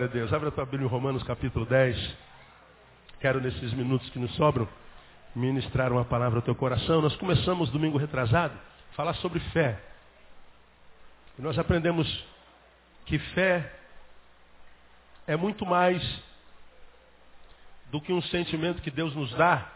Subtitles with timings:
[0.00, 0.32] Glória a Deus.
[0.32, 2.16] Abra a tua Bíblia em Romanos capítulo 10.
[3.20, 4.66] Quero, nesses minutos que nos sobram,
[5.36, 7.02] ministrar uma palavra ao teu coração.
[7.02, 8.54] Nós começamos domingo retrasado
[8.92, 9.78] a falar sobre fé.
[11.38, 12.08] E nós aprendemos
[13.04, 13.70] que fé
[15.26, 16.02] é muito mais
[17.90, 19.70] do que um sentimento que Deus nos dá,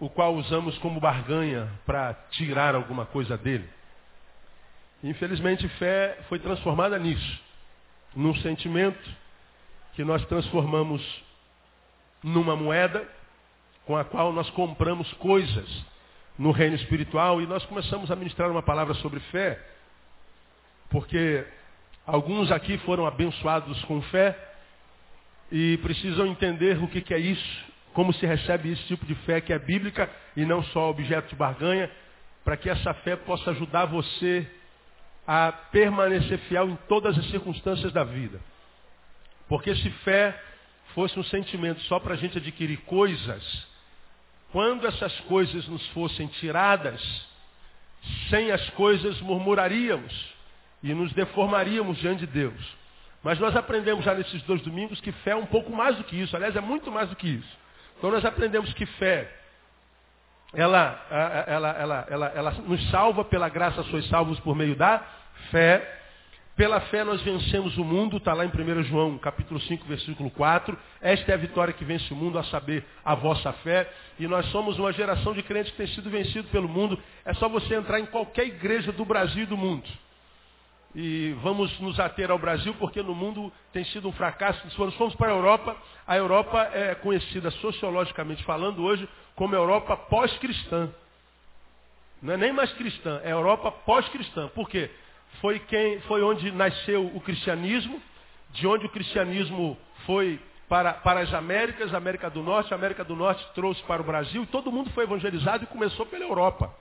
[0.00, 3.68] o qual usamos como barganha para tirar alguma coisa dele.
[5.04, 7.47] Infelizmente, fé foi transformada nisso
[8.14, 8.98] num sentimento
[9.94, 11.02] que nós transformamos
[12.22, 13.06] numa moeda
[13.84, 15.86] com a qual nós compramos coisas
[16.38, 19.58] no reino espiritual e nós começamos a ministrar uma palavra sobre fé,
[20.88, 21.44] porque
[22.06, 24.38] alguns aqui foram abençoados com fé
[25.50, 29.52] e precisam entender o que, é isso, como se recebe esse tipo de fé que
[29.52, 31.90] é bíblica e não só objeto de barganha,
[32.44, 34.46] para que essa fé possa ajudar você
[35.30, 38.40] a permanecer fiel em todas as circunstâncias da vida.
[39.46, 40.42] Porque se fé
[40.94, 43.66] fosse um sentimento só para a gente adquirir coisas,
[44.50, 47.28] quando essas coisas nos fossem tiradas,
[48.30, 50.34] sem as coisas murmuraríamos
[50.82, 52.76] e nos deformaríamos diante de Deus.
[53.22, 56.16] Mas nós aprendemos já nesses dois domingos que fé é um pouco mais do que
[56.16, 57.58] isso, aliás, é muito mais do que isso.
[57.98, 59.30] Então nós aprendemos que fé,
[60.54, 61.06] ela,
[61.46, 65.17] ela, ela, ela, ela nos salva pela graça, sois salvos por meio da
[65.50, 65.96] fé.
[66.56, 70.76] Pela fé nós vencemos o mundo, está lá em 1 João, capítulo 5, versículo 4.
[71.00, 73.88] Esta é a vitória que vence o mundo, a saber, a vossa fé.
[74.18, 77.00] E nós somos uma geração de crentes que tem sido vencido pelo mundo.
[77.24, 79.88] É só você entrar em qualquer igreja do Brasil e do mundo.
[80.94, 84.68] E vamos nos ater ao Brasil, porque no mundo tem sido um fracasso.
[84.68, 85.76] Se nós formos para a Europa,
[86.06, 90.90] a Europa é conhecida sociologicamente falando hoje como Europa pós-cristã.
[92.20, 94.48] Não é nem mais cristã, é Europa pós-cristã.
[94.48, 94.90] Por quê?
[95.40, 98.00] Foi, quem, foi onde nasceu o cristianismo,
[98.50, 103.44] de onde o cristianismo foi para, para as Américas, América do Norte, América do Norte
[103.54, 106.74] trouxe para o Brasil, e todo mundo foi evangelizado e começou pela Europa.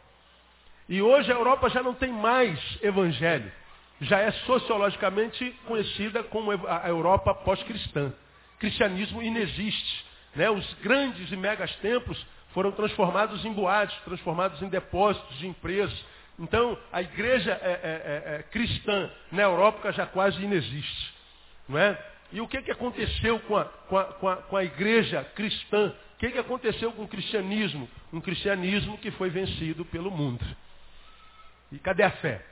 [0.90, 3.52] E hoje a Europa já não tem mais evangelho.
[4.00, 8.14] Já é sociologicamente conhecida como a Europa pós-cristã.
[8.60, 10.06] Cristianismo inexiste.
[10.36, 10.50] Né?
[10.50, 15.98] Os grandes e megas templos foram transformados em boates, transformados em depósitos de empresas,
[16.40, 21.14] então, a igreja é, é, é, é, cristã na Europa já quase inexiste.
[21.68, 21.98] Não é?
[22.32, 25.94] E o que, que aconteceu com a, com, a, com, a, com a igreja cristã?
[26.16, 27.90] O que, que aconteceu com o cristianismo?
[28.14, 30.46] Um cristianismo que foi vencido pelo mundo.
[31.72, 32.46] E cadê a fé?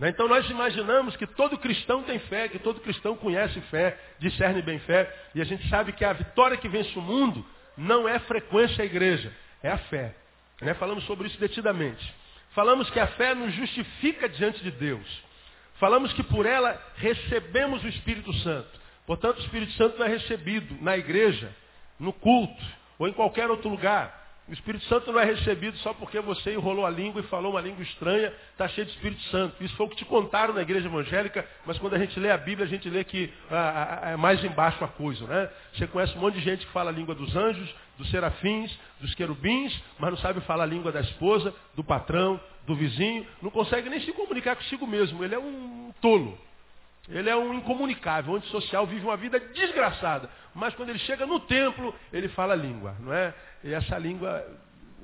[0.00, 0.08] Né?
[0.08, 4.78] Então nós imaginamos que todo cristão tem fé, que todo cristão conhece fé, discerne bem
[4.80, 7.44] fé, e a gente sabe que a vitória que vence o mundo
[7.76, 10.14] não é frequência à igreja, é a fé.
[10.60, 10.74] Né?
[10.74, 12.19] Falamos sobre isso detidamente.
[12.50, 15.06] Falamos que a fé nos justifica diante de Deus.
[15.78, 18.80] Falamos que por ela recebemos o Espírito Santo.
[19.06, 21.54] Portanto, o Espírito Santo não é recebido na igreja,
[21.98, 22.62] no culto
[22.98, 24.20] ou em qualquer outro lugar.
[24.50, 27.60] O Espírito Santo não é recebido só porque você enrolou a língua e falou uma
[27.60, 29.62] língua estranha, está cheio de Espírito Santo.
[29.62, 32.36] Isso foi o que te contaram na igreja evangélica, mas quando a gente lê a
[32.36, 35.24] Bíblia, a gente lê que ah, ah é mais embaixo a coisa.
[35.24, 35.48] Né?
[35.72, 39.14] Você conhece um monte de gente que fala a língua dos anjos, dos serafins, dos
[39.14, 43.90] querubins, mas não sabe falar a língua da esposa, do patrão, do vizinho, não consegue
[43.90, 45.22] nem se comunicar consigo mesmo.
[45.22, 46.38] Ele é um tolo.
[47.08, 50.30] Ele é um incomunicável, antissocial, vive uma vida desgraçada.
[50.54, 53.34] Mas quando ele chega no templo, ele fala a língua, não é?
[53.62, 54.30] E essa língua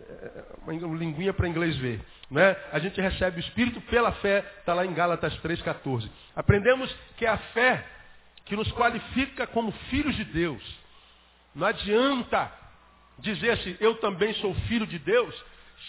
[0.08, 2.00] é uma linguinha para inglês ver.
[2.30, 2.58] Não é?
[2.72, 6.08] A gente recebe o Espírito pela fé, está lá em Gálatas 3,14.
[6.34, 7.84] Aprendemos que é a fé
[8.46, 10.62] que nos qualifica como filhos de Deus.
[11.54, 12.52] Não adianta
[13.18, 15.34] dizer assim, eu também sou filho de Deus,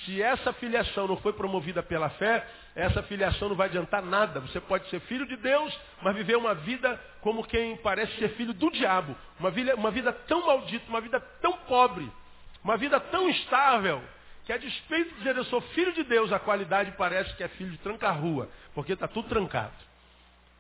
[0.05, 2.45] se essa filiação não foi promovida pela fé,
[2.75, 4.39] essa filiação não vai adiantar nada.
[4.41, 8.53] Você pode ser filho de Deus, mas viver uma vida como quem parece ser filho
[8.53, 9.15] do diabo.
[9.39, 12.09] Uma vida, uma vida tão maldita, uma vida tão pobre,
[12.63, 14.01] uma vida tão instável,
[14.45, 17.47] que a despeito de dizer eu sou filho de Deus, a qualidade parece que é
[17.49, 19.73] filho de tranca-rua, porque está tudo trancado.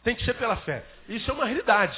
[0.03, 0.85] Tem que ser pela fé.
[1.07, 1.97] Isso é uma realidade.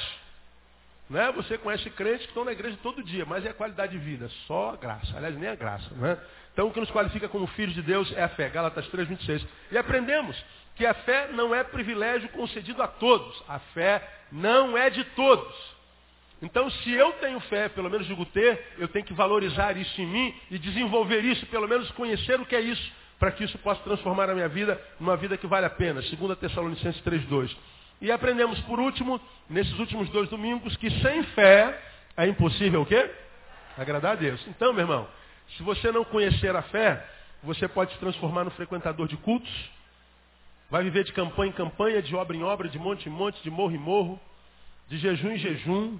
[1.10, 1.32] Não é?
[1.32, 4.30] Você conhece crentes que estão na igreja todo dia, mas é a qualidade de vida,
[4.46, 5.16] só a graça.
[5.16, 5.90] Aliás, nem a graça.
[5.96, 6.16] Não é?
[6.52, 8.48] Então o que nos qualifica como filhos de Deus é a fé.
[8.48, 9.44] Gálatas 3, 26.
[9.72, 10.40] E aprendemos
[10.76, 13.42] que a fé não é privilégio concedido a todos.
[13.48, 15.52] A fé não é de todos.
[16.40, 20.06] Então, se eu tenho fé, pelo menos digo ter, eu tenho que valorizar isso em
[20.06, 23.82] mim e desenvolver isso, pelo menos conhecer o que é isso, para que isso possa
[23.82, 26.00] transformar a minha vida numa vida que vale a pena.
[26.00, 27.56] 2 Tessalonicenses 2.
[28.00, 31.78] E aprendemos, por último, nesses últimos dois domingos, que sem fé
[32.16, 33.10] é impossível o quê?
[33.76, 34.44] Agradar a Deus.
[34.48, 35.06] Então, meu irmão,
[35.56, 37.04] se você não conhecer a fé,
[37.42, 39.50] você pode se transformar no frequentador de cultos,
[40.70, 43.50] vai viver de campanha em campanha, de obra em obra, de monte em monte, de
[43.50, 44.20] morro em morro,
[44.88, 45.98] de jejum em jejum,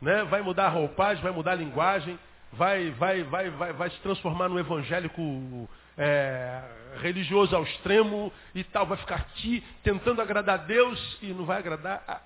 [0.00, 0.24] né?
[0.24, 2.18] vai mudar a roupagem, vai mudar a linguagem,
[2.52, 5.68] vai, vai, vai, vai, vai se transformar num evangélico
[6.00, 6.62] é,
[7.02, 11.58] religioso ao extremo e tal, vai ficar aqui tentando agradar a Deus e não vai
[11.58, 12.20] agradar a,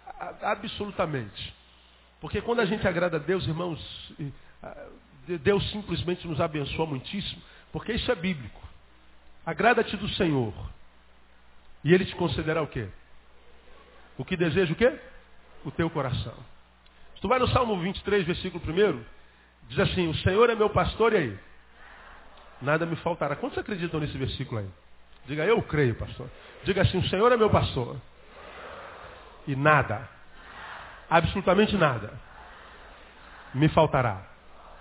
[0.46, 1.52] a, absolutamente.
[2.20, 4.12] Porque quando a gente agrada a Deus, irmãos,
[5.42, 7.42] Deus simplesmente nos abençoa muitíssimo,
[7.72, 8.62] porque isso é bíblico.
[9.44, 10.54] Agrada-te do Senhor.
[11.82, 12.88] E Ele te concederá o quê?
[14.16, 14.98] O que deseja o quê?
[15.64, 16.34] O teu coração.
[17.16, 19.04] Se tu vai no Salmo 23, versículo 1,
[19.68, 21.38] diz assim, o Senhor é meu pastor e aí?
[22.64, 23.36] Nada me faltará.
[23.36, 24.68] Quantos acreditam nesse versículo aí?
[25.26, 26.28] Diga, eu creio, pastor.
[26.64, 27.96] Diga assim, o Senhor é meu pastor.
[29.46, 30.08] E nada,
[31.08, 32.12] absolutamente nada,
[33.52, 34.26] me faltará.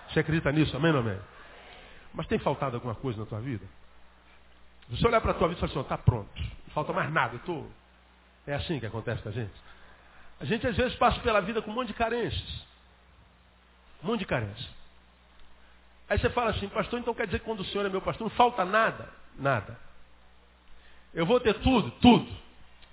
[0.08, 0.74] Você acredita nisso?
[0.76, 1.18] Amém ou amém?
[2.14, 3.64] Mas tem faltado alguma coisa na tua vida?
[4.88, 7.12] Se você olhar para a tua vida e falar assim, está pronto, não falta mais
[7.12, 7.66] nada, eu tô...
[8.46, 9.52] É assim que acontece com a gente.
[10.40, 12.66] A gente às vezes passa pela vida com um monte de carências.
[14.02, 14.68] Um monte de carências.
[16.08, 18.28] Aí você fala assim, pastor, então quer dizer que quando o senhor é meu pastor,
[18.28, 19.08] não falta nada?
[19.36, 19.78] Nada.
[21.14, 21.90] Eu vou ter tudo?
[21.92, 22.30] Tudo.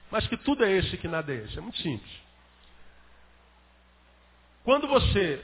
[0.10, 1.58] Mas que tudo é esse que nada é esse?
[1.58, 2.12] É muito simples.
[4.64, 5.44] Quando você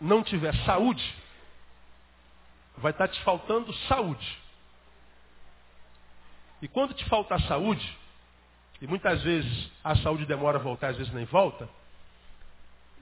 [0.00, 1.14] não tiver saúde,
[2.78, 4.38] vai estar te faltando saúde.
[6.62, 7.98] E quando te faltar saúde,
[8.80, 11.68] e muitas vezes a saúde demora a voltar, às vezes nem volta,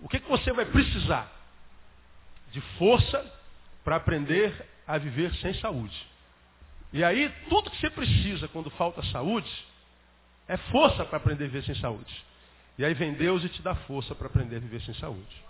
[0.00, 1.30] o que, que você vai precisar?
[2.50, 3.37] De força
[3.88, 4.52] para aprender
[4.86, 5.96] a viver sem saúde.
[6.92, 9.50] E aí, tudo que você precisa quando falta saúde,
[10.46, 12.14] é força para aprender a viver sem saúde.
[12.76, 15.42] E aí vem Deus e te dá força para aprender a viver sem saúde.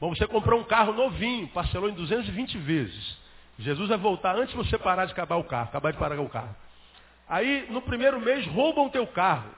[0.00, 3.16] Bom, você comprou um carro novinho, parcelou em 220 vezes.
[3.56, 6.28] Jesus vai voltar antes de você parar de acabar o carro, acabar de parar o
[6.28, 6.56] carro.
[7.28, 9.48] Aí, no primeiro mês, roubam teu carro.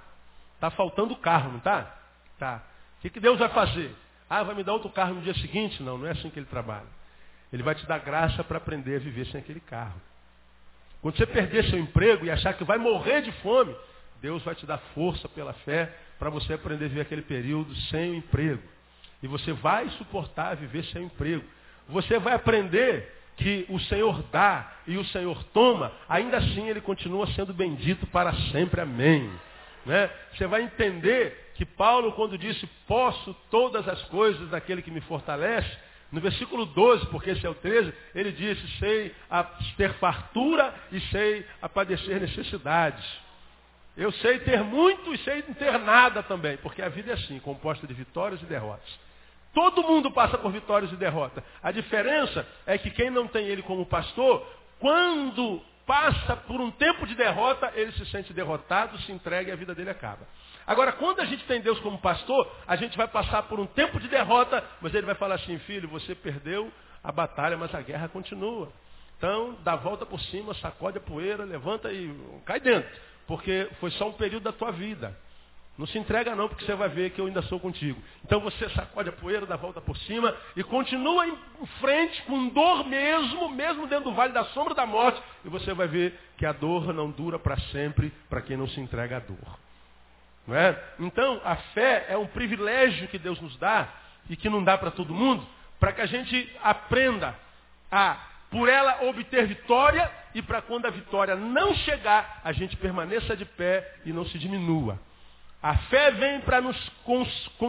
[0.56, 1.96] Está faltando carro, não está?
[2.38, 2.62] Tá.
[2.98, 3.96] O que, que Deus vai fazer?
[4.28, 5.82] Ah, vai me dar outro carro no dia seguinte?
[5.82, 7.03] Não, não é assim que ele trabalha.
[7.54, 10.02] Ele vai te dar graça para aprender a viver sem aquele carro.
[11.00, 13.72] Quando você perder seu emprego e achar que vai morrer de fome,
[14.20, 18.10] Deus vai te dar força pela fé para você aprender a viver aquele período sem
[18.10, 18.60] o emprego.
[19.22, 21.44] E você vai suportar viver sem o emprego.
[21.90, 27.28] Você vai aprender que o Senhor dá e o Senhor toma, ainda assim ele continua
[27.34, 28.80] sendo bendito para sempre.
[28.80, 29.30] Amém.
[29.86, 30.10] Né?
[30.32, 35.70] Você vai entender que Paulo, quando disse, posso todas as coisas daquele que me fortalece,
[36.14, 39.42] no versículo 12, porque esse é o 13, ele disse, sei a
[39.76, 43.04] ter fartura e sei a padecer necessidades.
[43.96, 47.84] Eu sei ter muito e sei ter nada também, porque a vida é assim, composta
[47.84, 48.88] de vitórias e derrotas.
[49.52, 51.42] Todo mundo passa por vitórias e derrotas.
[51.60, 54.46] A diferença é que quem não tem ele como pastor,
[54.78, 59.56] quando passa por um tempo de derrota, ele se sente derrotado, se entrega e a
[59.56, 60.26] vida dele acaba.
[60.66, 64.00] Agora, quando a gente tem Deus como pastor, a gente vai passar por um tempo
[64.00, 66.72] de derrota, mas ele vai falar assim, filho, você perdeu
[67.02, 68.72] a batalha, mas a guerra continua.
[69.18, 72.90] Então, dá a volta por cima, sacode a poeira, levanta e cai dentro.
[73.26, 75.16] Porque foi só um período da tua vida.
[75.76, 78.00] Não se entrega não, porque você vai ver que eu ainda sou contigo.
[78.24, 81.36] Então você sacode a poeira, dá a volta por cima e continua em
[81.80, 85.20] frente com dor mesmo, mesmo dentro do vale da sombra da morte.
[85.44, 88.80] E você vai ver que a dor não dura para sempre para quem não se
[88.80, 89.58] entrega à dor.
[90.46, 90.78] Não é?
[91.00, 93.88] Então, a fé é um privilégio que Deus nos dá
[94.28, 95.46] e que não dá para todo mundo,
[95.80, 97.34] para que a gente aprenda
[97.90, 98.16] a,
[98.50, 103.44] por ela, obter vitória e para quando a vitória não chegar, a gente permaneça de
[103.44, 104.98] pé e não se diminua.
[105.62, 106.76] A fé vem para nos,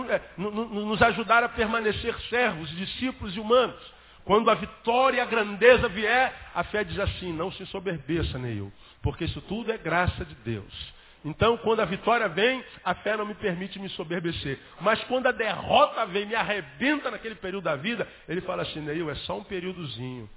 [0.10, 3.80] é, nos ajudar a permanecer servos, discípulos e humanos.
[4.26, 8.74] Quando a vitória e a grandeza vier, a fé diz assim, não se soberbeça, Neil,
[9.02, 10.95] porque isso tudo é graça de Deus.
[11.26, 14.60] Então, quando a vitória vem, a fé não me permite me soberbecer.
[14.80, 19.10] Mas quando a derrota vem, me arrebenta naquele período da vida, ele fala assim, Neil,
[19.10, 20.30] é só um períodozinho.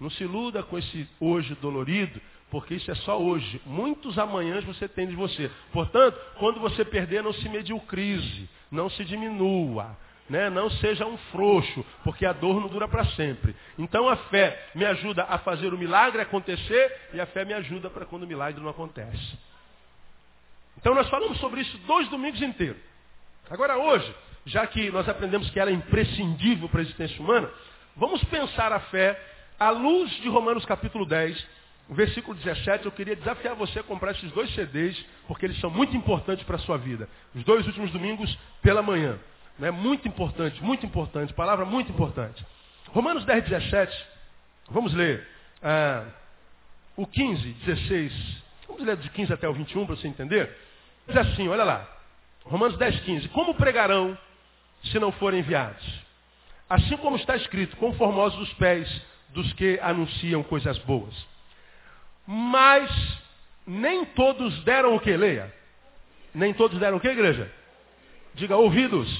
[0.00, 3.60] Não se iluda com esse hoje dolorido, porque isso é só hoje.
[3.66, 5.50] Muitos amanhãs você tem de você.
[5.72, 9.96] Portanto, quando você perder, não se mediocrise, não se diminua.
[10.30, 10.48] Né?
[10.48, 13.54] Não seja um frouxo, porque a dor não dura para sempre.
[13.76, 17.90] Então a fé me ajuda a fazer o milagre acontecer e a fé me ajuda
[17.90, 19.38] para quando o milagre não acontece.
[20.78, 22.80] Então nós falamos sobre isso dois domingos inteiros.
[23.50, 24.14] Agora hoje,
[24.44, 27.50] já que nós aprendemos que ela é imprescindível para a existência humana,
[27.96, 29.20] vamos pensar a fé
[29.58, 31.46] à luz de Romanos capítulo 10,
[31.90, 32.84] versículo 17.
[32.84, 36.56] Eu queria desafiar você a comprar esses dois CDs, porque eles são muito importantes para
[36.56, 37.08] a sua vida.
[37.34, 39.18] Os dois últimos domingos pela manhã.
[39.58, 39.70] Né?
[39.70, 42.44] Muito importante, muito importante, palavra muito importante.
[42.88, 44.06] Romanos 10, 17,
[44.70, 45.26] vamos ler
[45.62, 46.04] ah,
[46.96, 48.45] o 15, 16.
[48.76, 50.54] Vamos ler de 15 até o 21 para você entender.
[51.08, 51.88] Diz assim, olha lá.
[52.44, 53.28] Romanos 10, 15.
[53.28, 54.16] Como pregarão
[54.84, 55.82] se não forem enviados.
[56.68, 61.14] Assim como está escrito, conformosos os pés dos que anunciam coisas boas.
[62.26, 62.90] Mas
[63.66, 65.16] nem todos deram o que?
[65.16, 65.52] Leia.
[66.34, 67.50] Nem todos deram o que, igreja?
[68.34, 69.10] Diga, ouvidos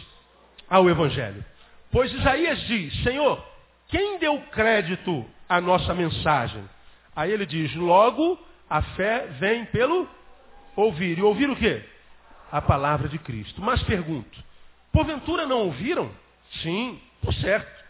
[0.68, 1.42] ao Evangelho.
[1.90, 3.42] Pois Isaías diz, Senhor,
[3.88, 6.62] quem deu crédito à nossa mensagem?
[7.14, 10.08] Aí ele diz, logo a fé vem pelo
[10.74, 11.18] ouvir.
[11.18, 11.84] E ouvir o quê?
[12.50, 13.60] A palavra de Cristo.
[13.60, 14.42] Mas pergunto,
[14.92, 16.10] porventura não ouviram?
[16.62, 17.84] Sim, por certo.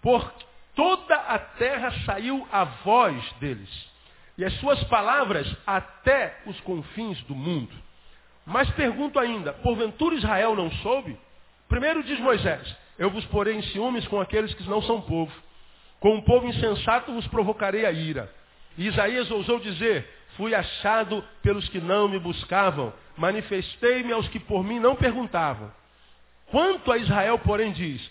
[0.00, 0.32] Por
[0.74, 3.92] toda a terra saiu a voz deles.
[4.36, 7.72] E as suas palavras até os confins do mundo.
[8.44, 11.16] Mas pergunto ainda, porventura Israel não soube?
[11.68, 15.32] Primeiro diz Moisés, eu vos porei em ciúmes com aqueles que não são povo.
[16.00, 18.32] Com um povo insensato vos provocarei a ira.
[18.76, 24.78] Isaías ousou dizer, fui achado pelos que não me buscavam, manifestei-me aos que por mim
[24.78, 25.72] não perguntavam.
[26.46, 28.10] Quanto a Israel, porém, diz,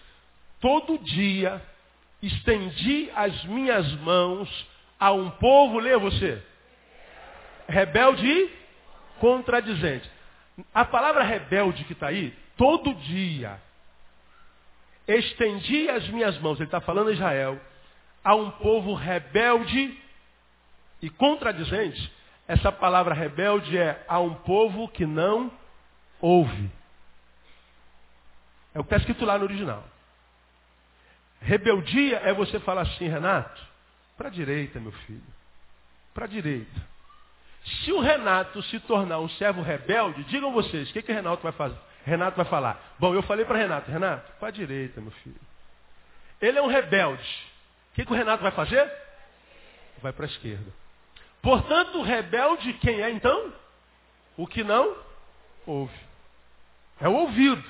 [0.59, 1.61] todo dia
[2.21, 4.67] estendi as minhas mãos
[4.99, 6.41] a um povo, lê você,
[7.67, 8.51] rebelde e
[9.19, 10.09] contradizente.
[10.73, 13.59] A palavra rebelde que está aí, todo dia,
[15.07, 17.59] estendi as minhas mãos, ele está falando a Israel,
[18.23, 20.00] a um povo rebelde
[21.01, 22.11] e contradizente.
[22.47, 25.51] Essa palavra rebelde é a um povo que não
[26.19, 26.69] ouve.
[28.73, 29.83] É o que está escrito lá no original.
[31.41, 33.61] Rebeldia é você falar assim, Renato,
[34.17, 35.23] para a direita, meu filho.
[36.13, 36.91] Para a direita.
[37.63, 41.51] Se o Renato se tornar um servo rebelde, digam vocês, o que, que Renato vai
[41.51, 41.77] fazer?
[42.05, 42.95] Renato vai falar.
[42.99, 45.39] Bom, eu falei para Renato, Renato, para a direita, meu filho.
[46.41, 47.23] Ele é um rebelde.
[47.91, 48.91] O que, que o Renato vai fazer?
[50.01, 50.80] Vai para a esquerda.
[51.41, 53.53] Portanto, rebelde quem é então?
[54.37, 54.95] O que não
[55.65, 55.99] ouve.
[56.99, 57.63] É o ouvido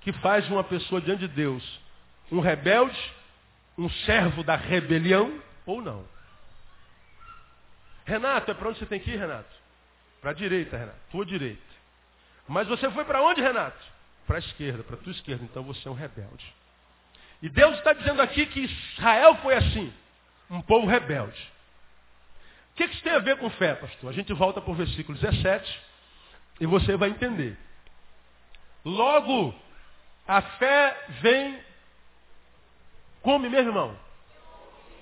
[0.00, 1.82] que faz uma pessoa diante de Deus
[2.30, 2.98] um rebelde,
[3.76, 6.04] um servo da rebelião ou não.
[8.04, 9.54] Renato, é para onde você tem que ir, Renato?
[10.20, 10.98] Para a direita, Renato.
[11.10, 11.62] Tua direita.
[12.48, 13.78] Mas você foi para onde, Renato?
[14.26, 15.44] Para a esquerda, para a tua esquerda.
[15.44, 16.52] Então você é um rebelde.
[17.40, 19.92] E Deus está dizendo aqui que Israel foi assim.
[20.50, 21.51] Um povo rebelde.
[22.72, 24.10] O que, que isso tem a ver com fé, pastor?
[24.10, 25.80] A gente volta para o versículo 17
[26.60, 27.56] e você vai entender.
[28.84, 29.54] Logo,
[30.26, 31.60] a fé vem
[33.22, 33.96] como, meu irmão?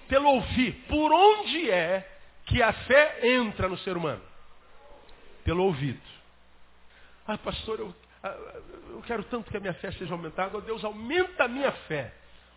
[0.08, 0.72] Pelo ouvir.
[0.88, 2.06] Por onde é
[2.46, 4.22] que a fé entra no ser humano?
[5.44, 6.00] Pelo ouvido.
[7.26, 8.36] Ah, pastor, eu, ah,
[8.90, 10.60] eu quero tanto que a minha fé seja aumentada.
[10.60, 12.12] Deus, aumenta a minha fé.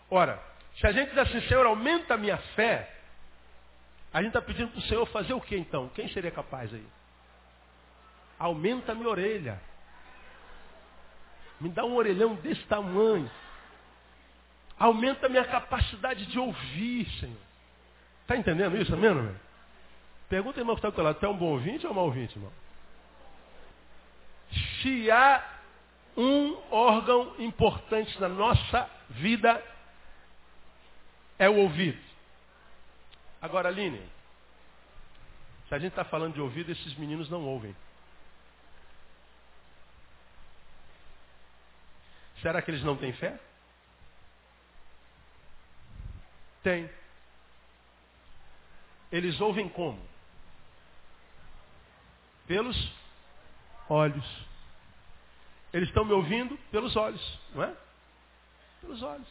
[0.09, 0.41] Ora,
[0.75, 2.91] se a gente diz assim, Senhor, aumenta a minha fé,
[4.13, 5.89] a gente está pedindo para o Senhor fazer o que então?
[5.89, 6.85] Quem seria capaz aí?
[8.37, 9.59] Aumenta a minha orelha.
[11.59, 13.29] Me dá um orelhão desse tamanho.
[14.77, 17.37] Aumenta a minha capacidade de ouvir, Senhor.
[18.21, 19.35] Está entendendo isso, amém, irmão?
[20.29, 22.51] Pergunta, irmão, que está lado, tu é um bom ouvinte ou um mau ouvinte, irmão?
[24.81, 25.43] Se há
[26.15, 29.63] um órgão importante na nossa vida,
[31.39, 32.12] é o ouvido.
[33.43, 34.01] Agora, Aline,
[35.67, 37.75] se a gente está falando de ouvido, esses meninos não ouvem.
[42.41, 43.37] Será que eles não têm fé?
[46.63, 46.89] Tem.
[49.11, 49.99] Eles ouvem como?
[52.47, 52.93] Pelos
[53.89, 54.45] olhos.
[55.73, 57.75] Eles estão me ouvindo pelos olhos, não é?
[58.79, 59.27] Pelos olhos.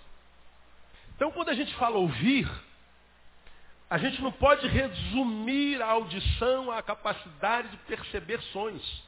[1.16, 2.46] Então, quando a gente fala ouvir,
[3.92, 9.04] a gente não pode resumir a audição à capacidade de perceber sons.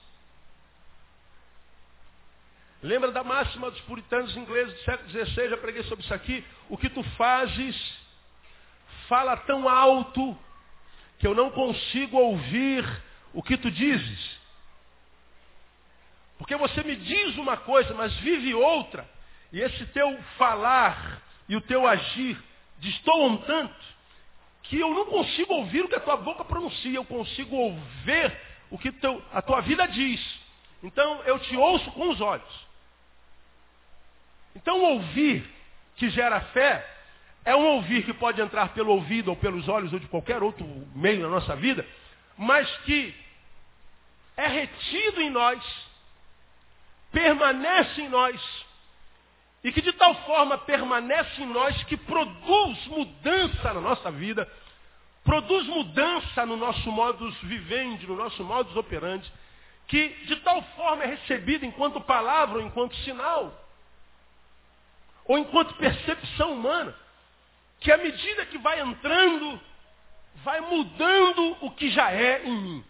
[2.82, 5.48] Lembra da máxima dos puritanos ingleses do século XVI?
[5.48, 6.44] Já preguei sobre isso aqui.
[6.68, 7.74] O que tu fazes
[9.08, 10.38] fala tão alto
[11.18, 12.84] que eu não consigo ouvir
[13.32, 14.38] o que tu dizes.
[16.36, 19.08] Porque você me diz uma coisa, mas vive outra.
[19.50, 22.36] E esse teu falar e o teu agir
[22.80, 23.93] destoam tanto
[24.64, 28.36] que eu não consigo ouvir o que a tua boca pronuncia, eu consigo ouvir
[28.70, 30.20] o que teu, a tua vida diz.
[30.82, 32.66] Então eu te ouço com os olhos.
[34.56, 35.48] Então ouvir
[35.96, 36.86] que gera fé
[37.44, 40.66] é um ouvir que pode entrar pelo ouvido ou pelos olhos ou de qualquer outro
[40.94, 41.86] meio na nossa vida,
[42.36, 43.14] mas que
[44.36, 45.62] é retido em nós,
[47.12, 48.63] permanece em nós,
[49.64, 54.46] e que de tal forma permanece em nós que produz mudança na nossa vida,
[55.24, 59.32] produz mudança no nosso modus vivendi, no nosso modus operandi,
[59.88, 63.58] que de tal forma é recebido enquanto palavra ou enquanto sinal,
[65.24, 66.94] ou enquanto percepção humana,
[67.80, 69.58] que à medida que vai entrando,
[70.44, 72.84] vai mudando o que já é em mim.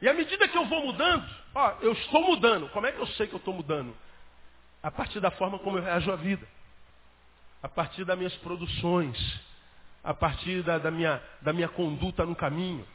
[0.00, 2.70] E à medida que eu vou mudando, ó, eu estou mudando.
[2.70, 3.94] Como é que eu sei que eu estou mudando?
[4.82, 6.46] A partir da forma como eu reajo à vida.
[7.62, 9.40] A partir das minhas produções.
[10.02, 12.86] A partir da, da minha, da minha conduta no caminho.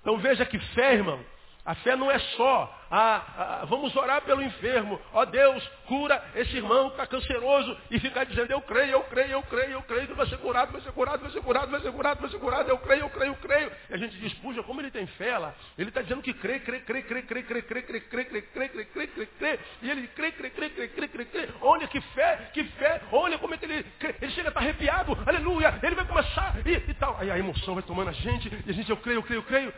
[0.00, 1.22] Então veja que fé, irmão,
[1.68, 4.98] a fé não é só, a, a, vamos orar pelo enfermo.
[5.12, 9.32] Ó Deus, cura esse irmão que está canceroso e ficar dizendo, eu creio, eu creio,
[9.32, 11.80] eu creio, eu creio que vai ser curado, vai ser curado, vai ser curado, vai
[11.82, 13.72] ser curado, vai ser curado, eu creio, eu creio, eu creio.
[13.90, 15.54] E a gente diz, puxa, como ele tem fé lá.
[15.76, 18.68] Ele está dizendo que crê, crê, crê, crê, crê, crê, crê, crê, crê, crê, crê,
[18.68, 19.58] crê, crê, crê, crê.
[19.82, 21.48] E ele crê, crê, crê, crê, crê, crê, crê.
[21.60, 24.14] Olha que fé, que fé, olha como é que ele crê.
[24.22, 27.18] Ele chega a estar arrepiado, aleluia, ele vai começar e, e tal.
[27.20, 29.42] Aí a emoção vai tomando a gente, e a gente, eu creio, eu creio, eu
[29.42, 29.74] creio.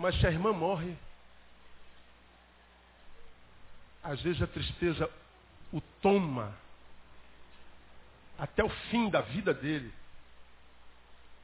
[0.00, 0.96] Mas se a irmã morre,
[4.02, 5.10] às vezes a tristeza
[5.70, 6.56] o toma
[8.38, 9.92] até o fim da vida dele.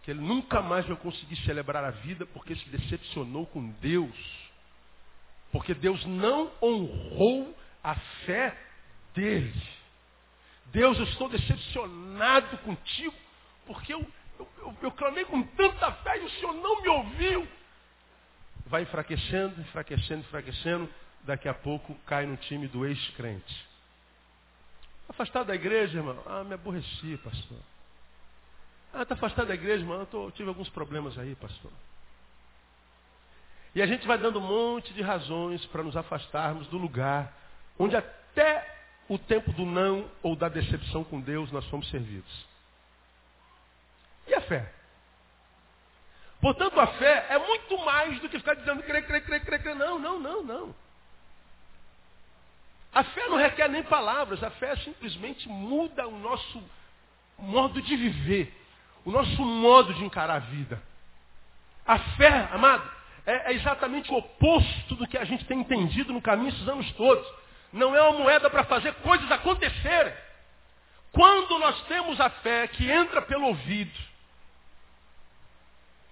[0.02, 4.16] Que ele nunca mais vai conseguir celebrar a vida porque se decepcionou com Deus.
[5.52, 7.94] Porque Deus não honrou a
[8.24, 8.56] fé
[9.14, 9.52] dele.
[10.66, 13.14] Deus, eu estou decepcionado contigo,
[13.66, 14.00] porque eu,
[14.38, 17.48] eu, eu, eu clamei com tanta fé e o Senhor não me ouviu.
[18.66, 20.90] Vai enfraquecendo, enfraquecendo, enfraquecendo
[21.22, 23.66] daqui a pouco cai no time do ex-crente.
[25.08, 26.20] Afastado da igreja, irmão?
[26.26, 27.58] Ah, me aborreci, pastor.
[28.92, 30.00] Ah, está afastado da igreja, irmão?
[30.00, 31.70] Eu tô, tive alguns problemas aí, pastor.
[33.74, 37.32] E a gente vai dando um monte de razões para nos afastarmos do lugar
[37.78, 38.74] onde até
[39.08, 42.46] o tempo do não ou da decepção com Deus nós fomos servidos.
[44.26, 44.72] E a fé?
[46.40, 49.74] Portanto, a fé é muito mais do que ficar dizendo crer, crer, crer, crer, crer.
[49.74, 50.74] Não, não, não, não.
[52.92, 56.62] A fé não requer nem palavras, a fé simplesmente muda o nosso
[57.38, 58.54] modo de viver,
[59.04, 60.82] o nosso modo de encarar a vida.
[61.86, 62.90] A fé, amado,
[63.26, 66.90] é, é exatamente o oposto do que a gente tem entendido no caminho esses anos
[66.92, 67.26] todos.
[67.72, 70.14] Não é uma moeda para fazer coisas acontecerem.
[71.12, 73.98] Quando nós temos a fé que entra pelo ouvido,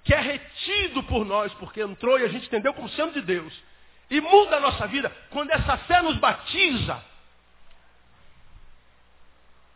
[0.05, 3.53] que é retido por nós, porque entrou e a gente entendeu como sendo de Deus,
[4.11, 7.03] e muda a nossa vida quando essa fé nos batiza.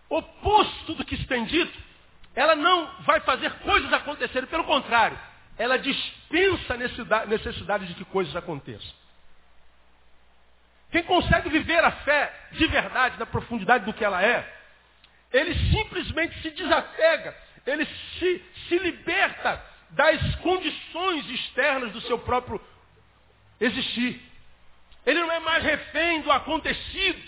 [0.09, 1.77] Oposto do que se tem dito,
[2.35, 5.19] ela não vai fazer coisas acontecerem, pelo contrário,
[5.57, 8.97] ela dispensa a necessidade de que coisas aconteçam.
[10.91, 14.57] Quem consegue viver a fé de verdade, na profundidade do que ela é,
[15.33, 17.37] ele simplesmente se desapega,
[17.67, 22.61] ele se, se liberta das condições externas do seu próprio
[23.61, 24.21] existir.
[25.05, 27.23] Ele não é mais refém do acontecido.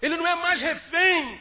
[0.00, 1.40] Ele não é mais refém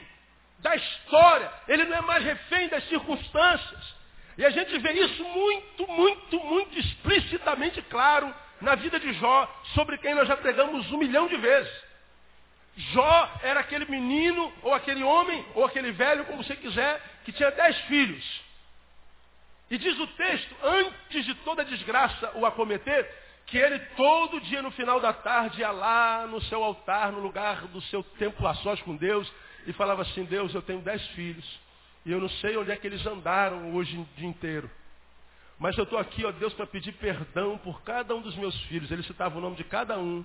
[0.59, 1.51] da história.
[1.67, 3.95] Ele não é mais refém das circunstâncias.
[4.37, 9.97] E a gente vê isso muito, muito, muito explicitamente claro na vida de Jó, sobre
[9.97, 11.83] quem nós já pregamos um milhão de vezes.
[12.75, 17.51] Jó era aquele menino, ou aquele homem, ou aquele velho, como você quiser, que tinha
[17.51, 18.41] dez filhos.
[19.73, 23.11] E diz o texto, antes de toda desgraça o acometer,
[23.47, 27.65] que ele todo dia no final da tarde ia lá no seu altar, no lugar
[27.69, 29.27] do seu templo a sós com Deus,
[29.65, 31.59] e falava assim, Deus, eu tenho dez filhos,
[32.05, 34.69] e eu não sei onde é que eles andaram hoje o dia inteiro.
[35.57, 38.91] Mas eu estou aqui, ó Deus, para pedir perdão por cada um dos meus filhos.
[38.91, 40.23] Ele citava o nome de cada um.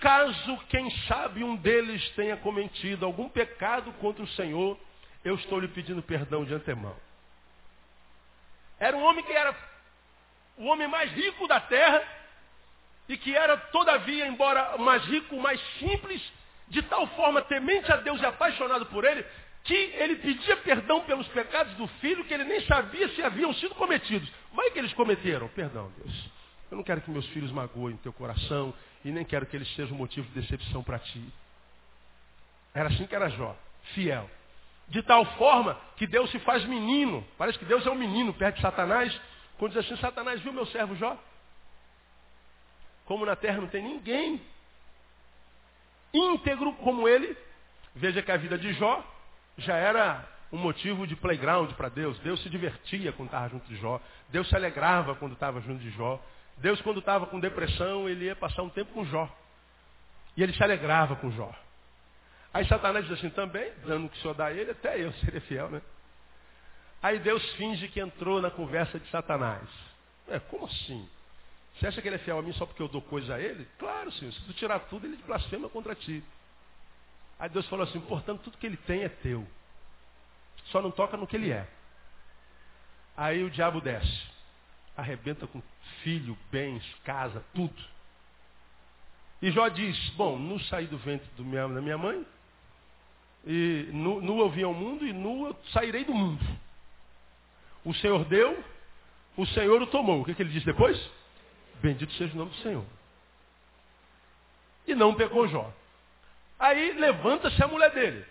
[0.00, 4.76] Caso, quem sabe, um deles tenha cometido algum pecado contra o Senhor,
[5.24, 6.96] eu estou lhe pedindo perdão de antemão.
[8.82, 9.54] Era um homem que era
[10.56, 12.02] o homem mais rico da terra
[13.08, 16.20] e que era, todavia, embora mais rico, mais simples,
[16.66, 19.24] de tal forma temente a Deus e apaixonado por ele,
[19.62, 23.72] que ele pedia perdão pelos pecados do filho que ele nem sabia se haviam sido
[23.76, 24.28] cometidos.
[24.52, 25.46] Vai que eles cometeram.
[25.50, 26.30] Perdão, Deus.
[26.68, 29.96] Eu não quero que meus filhos magoem teu coração e nem quero que eles sejam
[29.96, 31.24] motivo de decepção para ti.
[32.74, 33.56] Era assim que era Jó,
[33.94, 34.28] fiel.
[34.88, 37.26] De tal forma que Deus se faz menino.
[37.38, 39.18] Parece que Deus é um menino perto de Satanás.
[39.58, 41.16] Quando diz assim, Satanás viu meu servo Jó?
[43.04, 44.40] Como na terra não tem ninguém
[46.12, 47.36] íntegro como ele,
[47.94, 49.02] veja que a vida de Jó
[49.58, 52.18] já era um motivo de playground para Deus.
[52.18, 54.00] Deus se divertia quando estava junto de Jó.
[54.28, 56.22] Deus se alegrava quando estava junto de Jó.
[56.58, 59.28] Deus, quando estava com depressão, ele ia passar um tempo com Jó.
[60.36, 61.50] E ele se alegrava com Jó.
[62.52, 65.12] Aí Satanás diz assim, também, dando o que o Senhor dá a ele, até eu
[65.14, 65.80] seria fiel, né?
[67.02, 69.68] Aí Deus finge que entrou na conversa de Satanás.
[70.28, 71.08] É, como assim?
[71.74, 73.66] Você acha que ele é fiel a mim só porque eu dou coisa a ele?
[73.78, 74.32] Claro, Senhor.
[74.32, 76.22] Se tu tirar tudo, ele blasfema contra ti.
[77.38, 79.46] Aí Deus falou assim, portanto, tudo que ele tem é teu.
[80.66, 81.66] Só não toca no que ele é.
[83.16, 84.30] Aí o diabo desce.
[84.96, 85.60] Arrebenta com
[86.02, 87.82] filho, bens, casa, tudo.
[89.40, 92.24] E Jó diz, bom, nu saí do ventre do minha, da minha mãe,
[93.44, 96.44] e nu, nu eu vim ao mundo e nu eu sairei do mundo.
[97.84, 98.62] O Senhor deu,
[99.36, 100.20] o Senhor o tomou.
[100.20, 100.98] O que, que ele diz depois?
[101.80, 102.84] Bendito seja o nome do Senhor.
[104.86, 105.72] E não pecou Jó.
[106.58, 108.24] Aí levanta-se a mulher dele.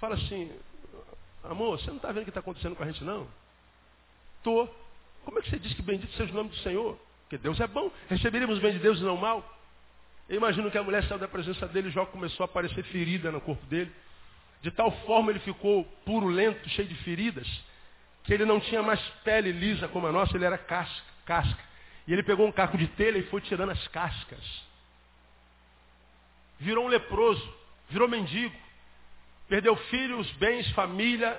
[0.00, 0.50] Fala assim,
[1.44, 3.28] amor, você não está vendo o que está acontecendo com a gente não?
[4.42, 4.68] Tô.
[5.24, 6.98] Como é que você diz que bendito seja o nome do Senhor?
[7.22, 7.90] Porque Deus é bom.
[8.08, 9.48] Receberíamos bem de Deus e não mal.
[10.28, 13.30] Eu imagino que a mulher saiu da presença dele e Jó começou a aparecer ferida
[13.30, 13.92] no corpo dele.
[14.62, 17.48] De tal forma ele ficou purulento, cheio de feridas,
[18.24, 21.06] que ele não tinha mais pele lisa como a nossa, ele era casca.
[21.26, 21.62] casca.
[22.06, 24.72] E ele pegou um caco de telha e foi tirando as cascas
[26.62, 27.54] virou um leproso,
[27.88, 28.54] virou mendigo,
[29.48, 31.38] perdeu filhos, bens, família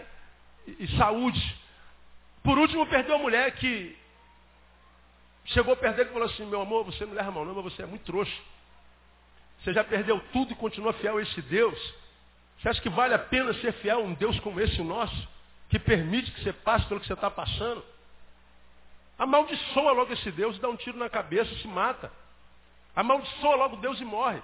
[0.68, 1.42] e, saúde.
[2.44, 3.98] Por último, perdeu a mulher que
[5.46, 7.84] chegou perto dele e falou assim, meu amor, você não leva mal não, mas você
[7.84, 8.38] é muito trouxa.
[9.64, 11.78] Você já perdeu tudo e continua fiel a esse Deus.
[12.60, 15.28] Você acha que vale a pena ser fiel a um Deus como esse nosso,
[15.70, 17.84] que permite que você passe pelo que você está passando?
[19.18, 22.12] Amaldiçoa logo esse Deus, dá um tiro na cabeça, se mata.
[22.96, 24.42] Amaldiçoa logo Deus e morre.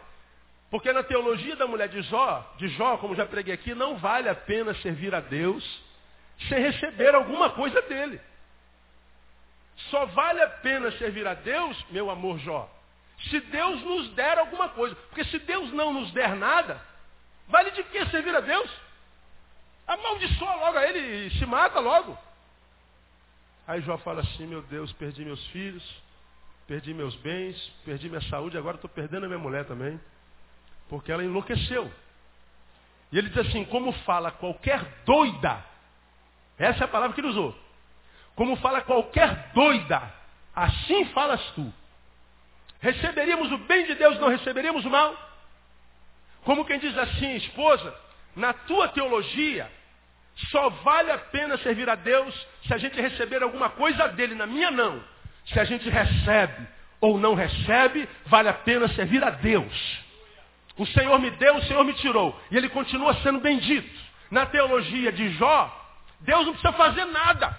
[0.69, 4.29] Porque na teologia da mulher de Jó, de Jó, como já preguei aqui, não vale
[4.29, 5.81] a pena servir a Deus
[6.47, 8.21] sem receber alguma coisa dele.
[9.89, 12.69] Só vale a pena servir a Deus, meu amor Jó,
[13.23, 14.95] se Deus nos der alguma coisa.
[14.95, 16.81] Porque se Deus não nos der nada,
[17.47, 18.69] vale de que servir a Deus?
[19.87, 22.17] Amaldiçoa logo a ele e se mata logo.
[23.67, 25.83] Aí Jó fala assim, meu Deus, perdi meus filhos,
[26.67, 27.55] perdi meus bens,
[27.85, 29.99] perdi minha saúde, agora estou perdendo a minha mulher também.
[30.87, 31.91] Porque ela enlouqueceu.
[33.11, 35.63] E ele diz assim, como fala qualquer doida,
[36.57, 37.55] essa é a palavra que ele usou.
[38.35, 40.01] Como fala qualquer doida,
[40.55, 41.73] assim falas tu.
[42.79, 45.15] Receberíamos o bem de Deus, não receberíamos o mal?
[46.43, 47.93] Como quem diz assim, esposa,
[48.35, 49.69] na tua teologia,
[50.49, 54.47] só vale a pena servir a Deus se a gente receber alguma coisa dele, na
[54.47, 55.03] minha não.
[55.47, 56.67] Se a gente recebe
[57.01, 59.99] ou não recebe, vale a pena servir a Deus.
[60.77, 62.39] O Senhor me deu, o Senhor me tirou.
[62.49, 63.89] E ele continua sendo bendito.
[64.31, 65.75] Na teologia de Jó,
[66.21, 67.57] Deus não precisa fazer nada.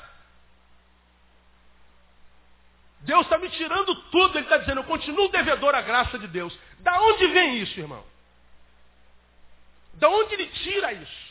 [3.01, 4.39] Deus está me tirando tudo.
[4.39, 6.57] Ele está dizendo, eu continuo devedor à graça de Deus.
[6.81, 8.05] Da onde vem isso, irmão?
[9.95, 11.31] Da onde ele tira isso?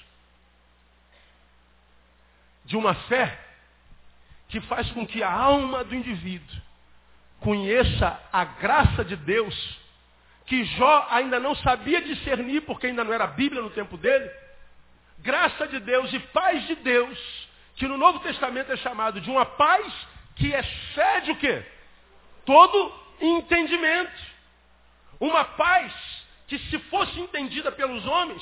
[2.66, 3.40] De uma fé
[4.48, 6.62] que faz com que a alma do indivíduo
[7.40, 9.80] conheça a graça de Deus
[10.50, 14.30] que Jó ainda não sabia discernir, porque ainda não era Bíblia no tempo dele.
[15.20, 19.46] Graça de Deus e paz de Deus, que no Novo Testamento é chamado de uma
[19.46, 19.86] paz
[20.40, 21.64] que excede o quê?
[22.46, 24.30] Todo entendimento.
[25.20, 25.94] Uma paz
[26.48, 28.42] que se fosse entendida pelos homens,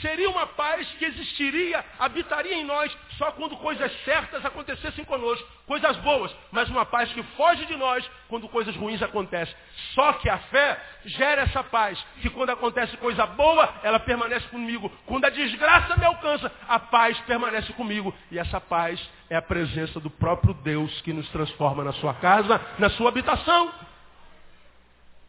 [0.00, 5.96] Seria uma paz que existiria, habitaria em nós, só quando coisas certas acontecessem conosco, coisas
[5.98, 9.54] boas, mas uma paz que foge de nós quando coisas ruins acontecem.
[9.94, 14.90] Só que a fé gera essa paz, que quando acontece coisa boa, ela permanece comigo.
[15.06, 18.14] Quando a desgraça me alcança, a paz permanece comigo.
[18.30, 22.60] E essa paz é a presença do próprio Deus que nos transforma na sua casa,
[22.78, 23.74] na sua habitação.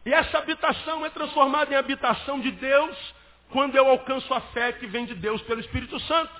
[0.06, 3.21] E essa habitação é transformada em habitação de Deus
[3.52, 6.32] quando eu alcanço a fé que vem de Deus pelo Espírito Santo.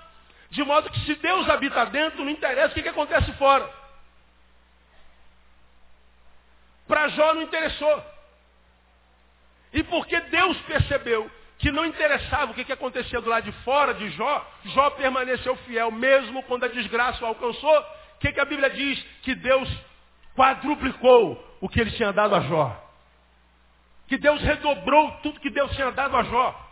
[0.50, 3.68] De modo que se Deus habita dentro, não interessa o que, que acontece fora.
[6.86, 8.04] Para Jó não interessou.
[9.72, 13.94] E porque Deus percebeu que não interessava o que, que acontecia do lado de fora
[13.94, 17.78] de Jó, Jó permaneceu fiel mesmo quando a desgraça o alcançou.
[18.16, 19.00] O que, que a Bíblia diz?
[19.22, 19.68] Que Deus
[20.34, 22.76] quadruplicou o que ele tinha dado a Jó.
[24.08, 26.71] Que Deus redobrou tudo que Deus tinha dado a Jó.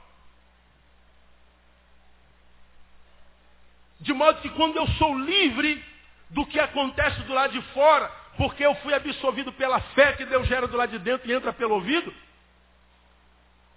[4.00, 5.84] De modo que quando eu sou livre
[6.30, 10.46] do que acontece do lado de fora, porque eu fui absolvido pela fé que Deus
[10.46, 12.12] gera do lado de dentro e entra pelo ouvido,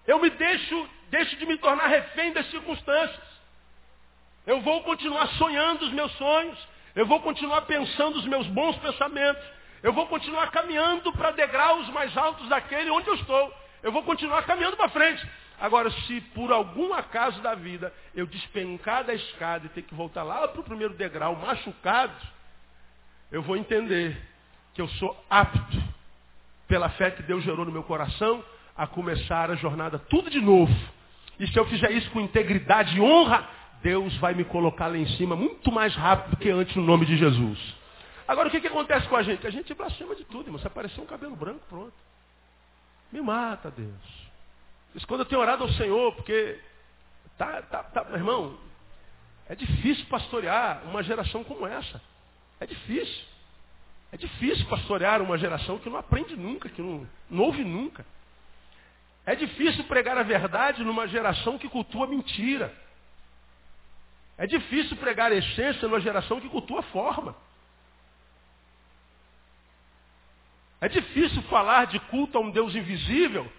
[0.08, 3.34] eu me deixo, deixo de me tornar refém das circunstâncias.
[4.46, 6.58] Eu vou continuar sonhando os meus sonhos,
[6.96, 9.44] eu vou continuar pensando os meus bons pensamentos,
[9.82, 13.54] eu vou continuar caminhando para degraus mais altos daquele onde eu estou.
[13.82, 15.28] Eu vou continuar caminhando para frente.
[15.60, 20.24] Agora, se por algum acaso da vida eu despencar da escada e ter que voltar
[20.24, 22.16] lá para o primeiro degrau, machucado,
[23.32, 24.20] eu vou entender
[24.74, 25.84] que eu sou apto,
[26.68, 28.44] pela fé que Deus gerou no meu coração,
[28.76, 30.74] a começar a jornada tudo de novo.
[31.40, 33.48] E se eu fizer isso com integridade e honra,
[33.82, 37.06] Deus vai me colocar lá em cima muito mais rápido do que antes no nome
[37.06, 37.60] de Jesus.
[38.28, 39.46] Agora o que, que acontece com a gente?
[39.46, 40.60] A gente blasfema de tudo, irmão.
[40.60, 41.94] Se aparecer um cabelo branco, pronto.
[43.12, 44.33] Me mata, Deus.
[44.96, 46.60] Isso quando eu tenho orado ao Senhor, porque
[47.38, 48.58] tá, tá, tá, irmão,
[49.48, 52.02] é difícil pastorear uma geração como essa.
[52.60, 53.26] É difícil.
[54.12, 58.06] É difícil pastorear uma geração que não aprende nunca, que não, não ouve nunca.
[59.26, 62.74] É difícil pregar a verdade numa geração que cultua mentira.
[64.38, 67.36] É difícil pregar a essência numa geração que cultua forma.
[70.80, 73.50] É difícil falar de culto a um Deus invisível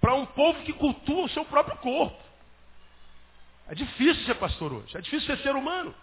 [0.00, 2.20] para um povo que cultua o seu próprio corpo.
[3.68, 5.94] É difícil ser pastor hoje, é difícil ser ser humano.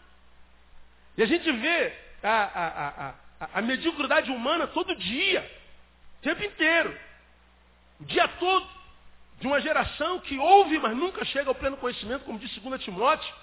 [1.18, 5.42] E a gente vê a, a, a, a mediocridade humana todo dia,
[6.20, 6.98] o tempo inteiro,
[8.00, 8.68] o dia todo,
[9.40, 13.34] de uma geração que ouve, mas nunca chega ao pleno conhecimento, como diz 2 Timóteo.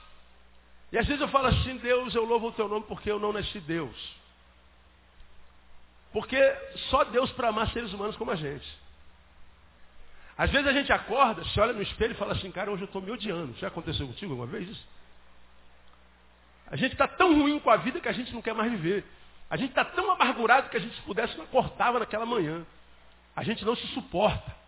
[0.92, 3.32] E às vezes eu falo assim, Deus, eu louvo o teu nome porque eu não
[3.32, 3.96] nasci Deus.
[6.12, 6.38] Porque
[6.90, 8.83] só Deus para amar seres humanos como a gente.
[10.36, 12.86] Às vezes a gente acorda, se olha no espelho e fala assim, cara, hoje eu
[12.86, 13.54] estou me odiando.
[13.58, 14.86] Já aconteceu contigo alguma vez isso?
[16.66, 19.04] A gente está tão ruim com a vida que a gente não quer mais viver.
[19.48, 22.66] A gente está tão amargurado que a gente se pudesse não acordava naquela manhã.
[23.36, 24.64] A gente não se suporta.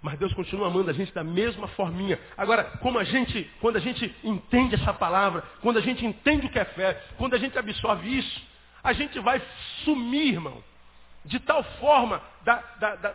[0.00, 2.18] Mas Deus continua amando a gente da mesma forminha.
[2.36, 6.50] Agora, como a gente, quando a gente entende essa palavra, quando a gente entende o
[6.50, 8.42] que é fé, quando a gente absorve isso,
[8.82, 9.42] a gente vai
[9.84, 10.62] sumir, irmão
[11.26, 13.10] de tal forma da, da, da,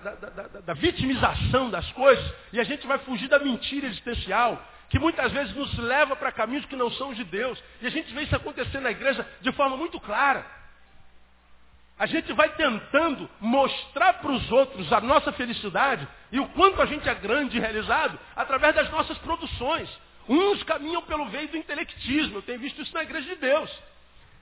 [0.65, 5.55] da, vitimização das coisas, e a gente vai fugir da mentira existencial, que muitas vezes
[5.55, 7.61] nos leva para caminhos que não são de Deus.
[7.81, 10.45] E a gente vê isso acontecer na igreja de forma muito clara.
[11.97, 16.85] A gente vai tentando mostrar para os outros a nossa felicidade e o quanto a
[16.85, 19.89] gente é grande e realizado através das nossas produções.
[20.27, 23.71] Uns caminham pelo veio do intelectismo, eu tenho visto isso na igreja de Deus.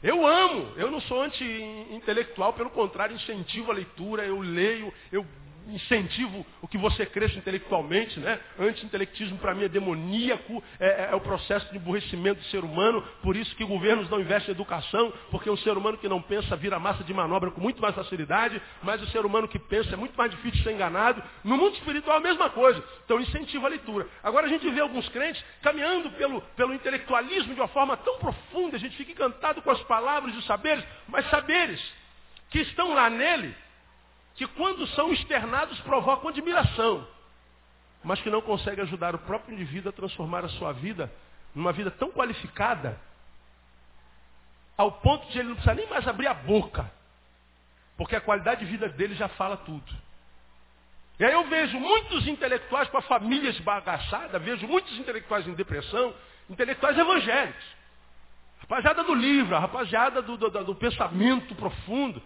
[0.02, 5.26] Eu amo, eu não sou anti-intelectual, pelo contrário, incentivo a leitura, eu leio, eu
[5.74, 8.40] incentivo o que você cresça intelectualmente, né?
[8.60, 13.02] Anti-intelectismo para mim é demoníaco, é, é, é, o processo de emburrecimento do ser humano,
[13.22, 16.56] por isso que governos não investem em educação, porque o ser humano que não pensa
[16.56, 19.96] vira massa de manobra com muito mais facilidade, mas o ser humano que pensa é
[19.96, 21.22] muito mais difícil de ser enganado.
[21.44, 22.84] No mundo espiritual a mesma coisa.
[23.06, 24.08] Então incentiva a leitura.
[24.24, 28.76] Agora a gente vê alguns crentes caminhando pelo, pelo intelectualismo de uma forma tão profunda,
[28.76, 31.82] a gente fica encantado com as palavras e os saberes, mas saberes
[32.50, 33.56] que estão lá nele
[34.40, 37.06] que quando são externados provocam admiração,
[38.02, 41.12] mas que não conseguem ajudar o próprio indivíduo a transformar a sua vida
[41.54, 42.98] numa vida tão qualificada,
[44.78, 46.90] ao ponto de ele não precisar nem mais abrir a boca,
[47.98, 49.94] porque a qualidade de vida dele já fala tudo.
[51.20, 56.16] E aí eu vejo muitos intelectuais com a família esbagaçada, vejo muitos intelectuais em depressão,
[56.50, 57.66] intelectuais evangélicos.
[58.62, 62.24] Rapaziada do livro, rapaziada do, do, do pensamento profundo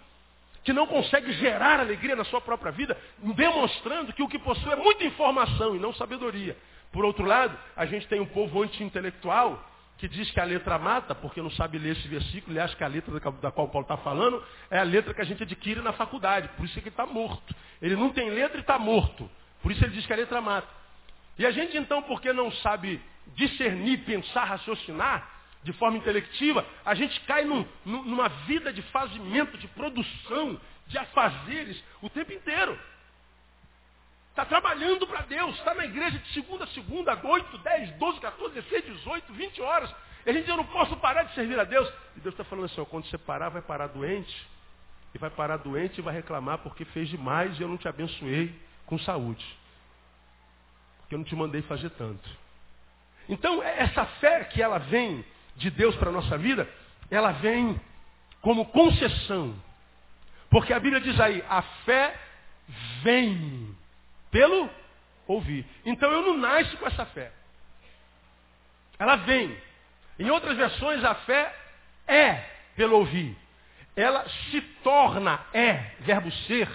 [0.63, 4.75] que não consegue gerar alegria na sua própria vida, demonstrando que o que possui é
[4.75, 6.57] muita informação e não sabedoria.
[6.91, 11.13] Por outro lado, a gente tem um povo anti-intelectual que diz que a letra mata,
[11.13, 13.97] porque não sabe ler esse versículo, e acha que a letra da qual Paulo está
[13.97, 16.93] falando é a letra que a gente adquire na faculdade, por isso é que ele
[16.93, 17.55] está morto.
[17.81, 19.29] Ele não tem letra e está morto,
[19.61, 20.67] por isso ele diz que a letra mata.
[21.37, 23.01] E a gente então, porque não sabe
[23.35, 25.29] discernir, pensar, raciocinar,
[25.63, 31.81] de forma intelectiva, a gente cai num, numa vida de fazimento, de produção, de afazeres
[32.01, 32.77] o tempo inteiro.
[34.29, 38.53] Está trabalhando para Deus, está na igreja de segunda a segunda, 8, 10, 12, 14,
[38.55, 39.95] 16, 18, 20 horas.
[40.25, 41.87] E a gente, eu não posso parar de servir a Deus.
[42.17, 44.47] E Deus está falando assim, ó, quando você parar, vai parar doente.
[45.13, 48.53] E vai parar doente e vai reclamar porque fez demais e eu não te abençoei
[48.85, 49.45] com saúde.
[51.01, 52.27] Porque eu não te mandei fazer tanto.
[53.29, 55.23] Então, é essa fé que ela vem
[55.55, 56.67] de Deus para a nossa vida,
[57.09, 57.79] ela vem
[58.41, 59.55] como concessão.
[60.49, 62.15] Porque a Bíblia diz aí, a fé
[63.01, 63.75] vem
[64.31, 64.69] pelo
[65.27, 65.65] ouvir.
[65.85, 67.31] Então eu não nasço com essa fé.
[68.99, 69.57] Ela vem.
[70.19, 71.53] Em outras versões, a fé
[72.07, 72.35] é
[72.75, 73.35] pelo ouvir.
[73.95, 76.69] Ela se torna, é, verbo ser,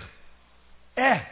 [0.97, 1.27] é.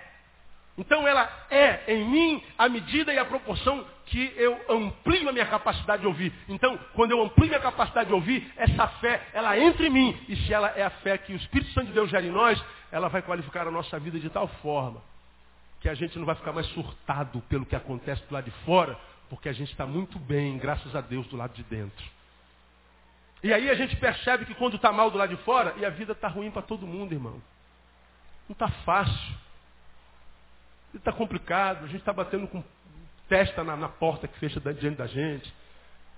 [0.79, 5.47] Então ela é em mim a medida e a proporção que eu amplio a minha
[5.47, 6.33] capacidade de ouvir.
[6.49, 10.17] Então, quando eu amplio minha capacidade de ouvir, essa fé, ela entra em mim.
[10.29, 12.63] E se ela é a fé que o Espírito Santo de Deus gera em nós,
[12.91, 15.03] ela vai qualificar a nossa vida de tal forma
[15.81, 18.99] que a gente não vai ficar mais surtado pelo que acontece do lado de fora,
[19.29, 22.05] porque a gente está muito bem, graças a Deus, do lado de dentro.
[23.43, 25.91] E aí a gente percebe que quando está mal do lado de fora, e a
[25.91, 27.41] vida está ruim para todo mundo, irmão.
[28.49, 29.35] Não está fácil.
[30.95, 32.65] Está complicado, a gente está batendo com
[33.29, 35.53] testa na, na porta que fecha diante da gente.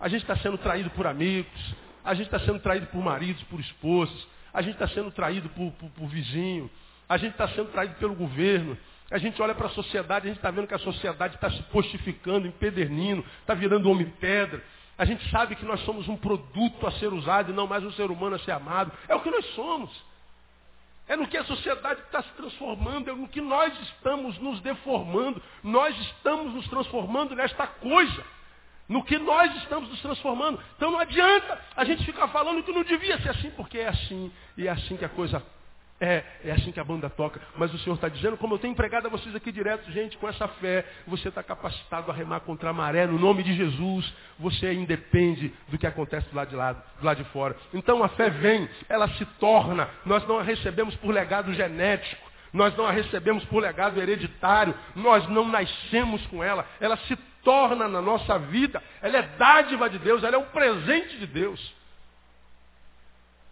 [0.00, 1.74] A gente está sendo traído por amigos.
[2.04, 4.26] A gente está sendo traído por maridos, por esposas.
[4.52, 6.70] A gente está sendo traído por, por, por vizinho.
[7.08, 8.76] A gente está sendo traído pelo governo.
[9.10, 11.62] A gente olha para a sociedade, a gente está vendo que a sociedade está se
[11.64, 14.62] postificando, empedernindo, está virando homem-pedra.
[14.98, 17.92] A gente sabe que nós somos um produto a ser usado e não mais um
[17.92, 18.92] ser humano a ser amado.
[19.08, 19.90] É o que nós somos.
[21.08, 25.42] É no que a sociedade está se transformando, é no que nós estamos nos deformando.
[25.62, 28.24] Nós estamos nos transformando nesta coisa.
[28.86, 30.62] No que nós estamos nos transformando.
[30.76, 34.30] Então não adianta a gente ficar falando que não devia ser assim, porque é assim.
[34.56, 35.42] E é assim que a coisa
[36.00, 37.40] é, é assim que a banda toca.
[37.56, 40.28] Mas o Senhor está dizendo, como eu tenho empregado a vocês aqui direto, gente, com
[40.28, 44.72] essa fé, você está capacitado a remar contra a maré, no nome de Jesus, você
[44.72, 47.56] independe do que acontece do lado de do lado de fora.
[47.72, 52.76] Então a fé vem, ela se torna, nós não a recebemos por legado genético, nós
[52.76, 58.00] não a recebemos por legado hereditário, nós não nascemos com ela, ela se torna na
[58.00, 61.77] nossa vida, ela é dádiva de Deus, ela é um presente de Deus.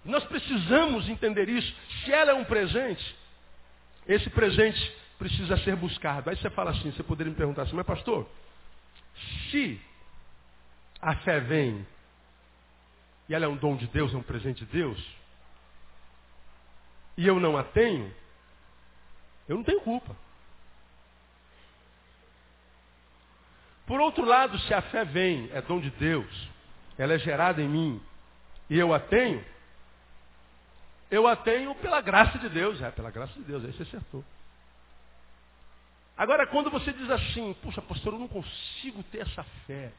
[0.06, 1.74] Nós precisamos entender isso.
[2.04, 3.16] Se ela é um presente,
[4.06, 6.30] esse presente precisa ser buscado.
[6.30, 8.28] Aí você fala assim, você poderia me perguntar assim, mas pastor,
[9.50, 9.80] se
[11.00, 11.86] a fé vem
[13.28, 15.04] e ela é um dom de Deus, é um presente de Deus,
[17.16, 18.14] e eu não a tenho,
[19.48, 20.14] eu não tenho culpa.
[23.86, 26.48] Por outro lado, se a fé vem, é dom de Deus,
[26.98, 28.02] ela é gerada em mim,
[28.68, 29.44] e eu a tenho,
[31.10, 32.80] eu a tenho pela graça de Deus.
[32.80, 34.24] É, pela graça de Deus, aí você acertou.
[36.16, 39.92] Agora, quando você diz assim, puxa, pastor, eu não consigo ter essa fé.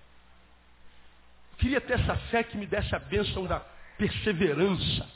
[1.52, 3.60] Eu queria ter essa fé que me desse a bênção da
[3.98, 5.08] perseverança.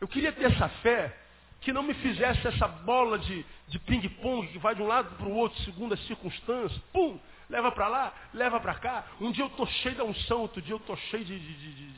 [0.00, 1.16] Eu queria ter essa fé
[1.60, 5.26] que não me fizesse essa bola de, de ping-pong que vai de um lado para
[5.26, 6.80] o outro segundo as circunstâncias.
[6.92, 7.18] Pum!
[7.48, 9.04] Leva para lá, leva para cá.
[9.20, 11.92] Um dia eu estou cheio da unção, outro dia eu estou cheio de, de, de,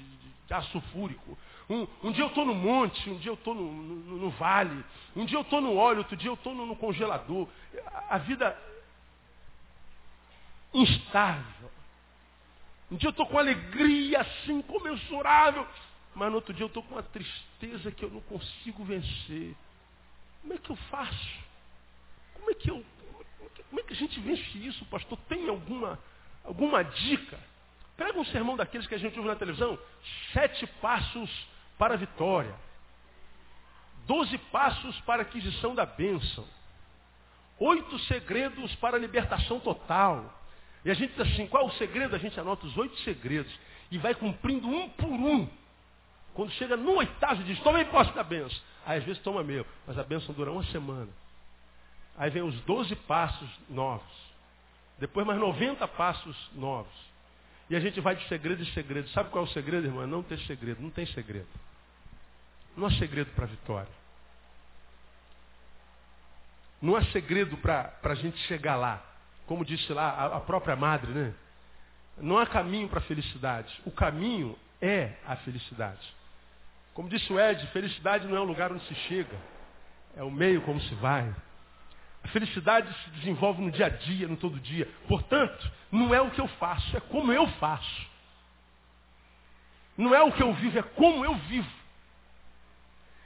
[0.45, 1.37] de, de aço fúrico.
[1.69, 4.85] Um, um dia eu estou no monte, um dia eu estou no, no, no, vale,
[5.17, 7.49] um dia eu estou no óleo, outro dia eu estou no, no, congelador.
[7.87, 8.57] A, a vida
[10.73, 11.71] instável.
[12.91, 15.67] Um dia eu estou com alegria assim, comensurável,
[16.15, 19.57] mas no outro dia eu estou com uma tristeza que eu não consigo vencer.
[20.43, 21.45] Como é que eu faço?
[22.35, 22.85] Como é que eu.
[23.71, 25.19] Como é que a gente vence isso, pastor?
[25.29, 25.99] Tem alguma,
[26.45, 27.41] alguma dica?
[27.97, 29.79] Pega um sermão daqueles que a gente ouve na televisão,
[30.33, 31.31] sete passos
[31.79, 32.55] para a vitória.
[34.07, 36.45] Doze passos para a aquisição da bênção.
[37.59, 40.33] Oito segredos para a libertação total.
[40.85, 42.15] E a gente diz assim, qual o segredo?
[42.15, 43.53] A gente anota os oito segredos
[43.91, 45.49] e vai cumprindo um por um.
[46.35, 48.61] Quando chega no oitavo, diz, toma posse da bênção.
[48.85, 51.09] Aí às vezes toma meu, mas a bênção dura uma semana.
[52.17, 54.35] Aí vem os doze passos novos.
[54.99, 56.93] Depois mais 90 passos novos.
[57.69, 59.09] E a gente vai de segredo em segredo.
[59.11, 60.07] Sabe qual é o segredo, irmã?
[60.07, 60.83] Não ter segredo.
[60.83, 61.49] Não tem segredo.
[62.77, 64.05] Não há segredo para a vitória.
[66.83, 69.03] Não há segredo para a gente chegar lá.
[69.47, 71.35] Como disse lá a, a própria madre, né?
[72.19, 73.81] Não há caminho para a felicidade.
[73.85, 76.15] O caminho é a felicidade.
[76.93, 79.37] Como disse o Ed, felicidade não é o lugar onde se chega.
[80.17, 81.35] É o meio como se vai.
[82.25, 84.89] A felicidade se desenvolve no dia a dia, no todo dia.
[85.07, 88.07] Portanto, não é o que eu faço, é como eu faço.
[89.97, 91.71] Não é o que eu vivo, é como eu vivo.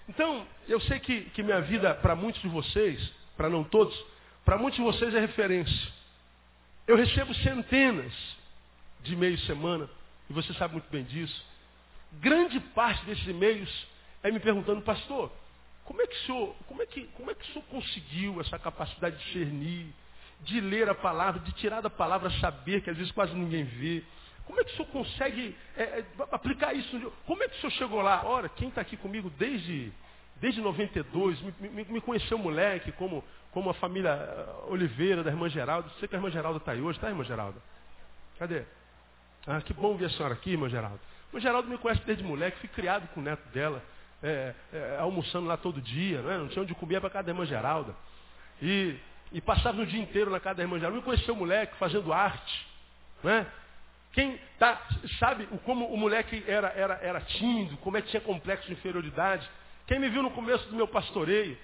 [0.08, 3.96] Então, eu sei que, que minha vida, para muitos de vocês, para não todos,
[4.44, 5.92] para muitos de vocês é referência.
[6.86, 8.12] Eu recebo centenas
[9.02, 9.88] de e-mails semana,
[10.28, 11.44] e você sabe muito bem disso.
[12.14, 13.86] Grande parte desses e-mails
[14.22, 15.30] é me perguntando, pastor,
[15.88, 18.58] como é que o senhor, como é que, como é que o senhor conseguiu essa
[18.58, 19.86] capacidade de discernir,
[20.42, 24.04] de ler a palavra, de tirar da palavra saber, que às vezes quase ninguém vê?
[24.44, 27.12] Como é que o senhor consegue é, é, aplicar isso?
[27.26, 28.22] Como é que o senhor chegou lá?
[28.26, 29.90] Ora, quem está aqui comigo desde,
[30.36, 35.48] desde 92, me, me, me conheceu moleque, como, como a família ah, Oliveira, da irmã
[35.48, 35.88] Geralda.
[35.98, 37.62] Sei que a irmã Geralda está aí hoje, tá, irmã Geralda?
[38.38, 38.62] Cadê?
[39.46, 41.00] Ah, que bom ver a senhora aqui, irmã Geralda.
[41.28, 43.82] Irmã Geralda me conhece desde moleque, fui criado com o neto dela
[44.22, 46.38] é, é, almoçando lá todo dia, não, é?
[46.38, 47.94] não tinha onde comer para casa da irmã Geralda.
[48.60, 48.96] E,
[49.32, 50.96] e passava o dia inteiro na casa da irmã Geralda.
[50.96, 52.66] Me conheceu o moleque fazendo arte.
[53.22, 53.46] Não é?
[54.12, 54.80] Quem tá,
[55.18, 59.48] sabe como o moleque era, era, era tímido, como é que tinha complexo de inferioridade.
[59.86, 61.56] Quem me viu no começo do meu pastoreio,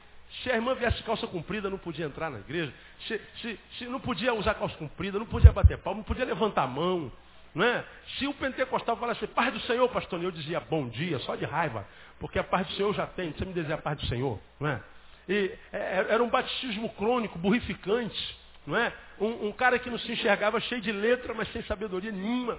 [0.43, 2.73] se a irmã viesse calça comprida, não podia entrar na igreja.
[3.07, 6.63] Se, se, se não podia usar calça comprida, não podia bater palma, não podia levantar
[6.63, 7.11] a mão.
[7.57, 7.85] É?
[8.19, 11.87] Se o pentecostal falasse, paz do Senhor, pastor, eu dizia bom dia, só de raiva,
[12.19, 14.69] porque a paz do Senhor já tem, você me dizer a paz do Senhor, não
[14.69, 14.81] é?
[15.29, 18.93] E é, é, era um batismo crônico, burrificante, Não é?
[19.21, 22.59] Um, um, cara que não se enxergava cheio de letra, mas sem sabedoria nenhuma.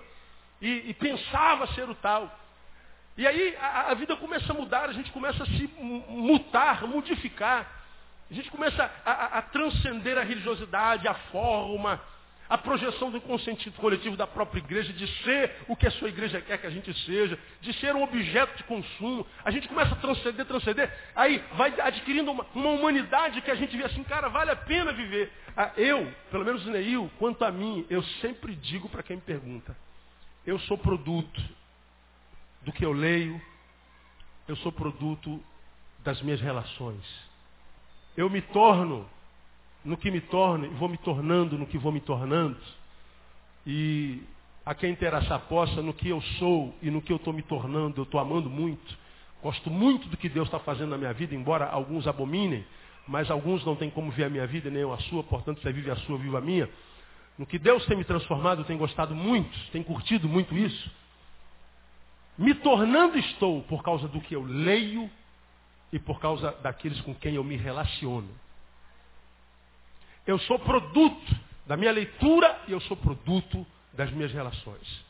[0.62, 2.39] E, e pensava ser o tal.
[3.18, 7.84] E aí a, a, vida começa a mudar, a gente começa a se mutar, modificar.
[8.30, 12.01] A gente começa a, a, a transcender a religiosidade, a forma,
[12.50, 16.41] a projeção do inconsciente coletivo da própria igreja, de ser o que a sua igreja
[16.41, 19.26] quer que a gente seja, de ser um objeto de consumo.
[19.43, 23.76] A gente começa a transcender, transcender, aí vai adquirindo uma, uma humanidade que a gente
[23.76, 25.32] vê assim, cara, vale a pena viver.
[25.58, 29.76] Ah, eu, pelo menos Neil, quanto a mim, eu sempre digo para quem me pergunta,
[30.46, 31.41] eu sou produto
[32.62, 33.41] do que eu leio,
[34.48, 35.43] eu sou produto
[36.04, 37.04] das minhas relações.
[38.16, 39.10] Eu me torno
[39.86, 42.58] no que me torno vou me tornando no que vou me tornando.
[43.66, 44.22] E
[44.66, 48.02] a quem interessar possa, no que eu sou e no que eu estou me tornando,
[48.02, 48.98] eu estou amando muito.
[49.42, 52.66] Gosto muito do que Deus está fazendo na minha vida, embora alguns abominem,
[53.08, 55.72] mas alguns não têm como ver a minha vida, nem eu a sua, portanto, você
[55.72, 56.68] vive a sua, viva a minha.
[57.38, 60.92] No que Deus tem me transformado, eu tenho gostado muito, tenho curtido muito isso.
[62.38, 65.10] Me tornando estou por causa do que eu leio
[65.94, 68.28] e por causa daqueles com quem eu me relaciono.
[70.26, 75.05] Eu sou produto da minha leitura e eu sou produto das minhas relações.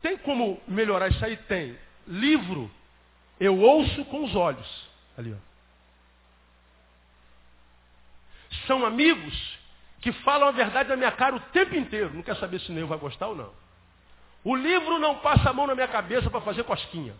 [0.00, 1.36] Tem como melhorar isso aí?
[1.36, 1.76] Tem.
[2.06, 2.70] Livro,
[3.38, 4.88] eu ouço com os olhos.
[5.16, 5.48] Ali, ó.
[8.66, 9.58] São amigos
[10.00, 12.14] que falam a verdade na minha cara o tempo inteiro.
[12.14, 13.52] Não quer saber se Neil vai gostar ou não.
[14.44, 17.14] O livro não passa a mão na minha cabeça para fazer cosquinha.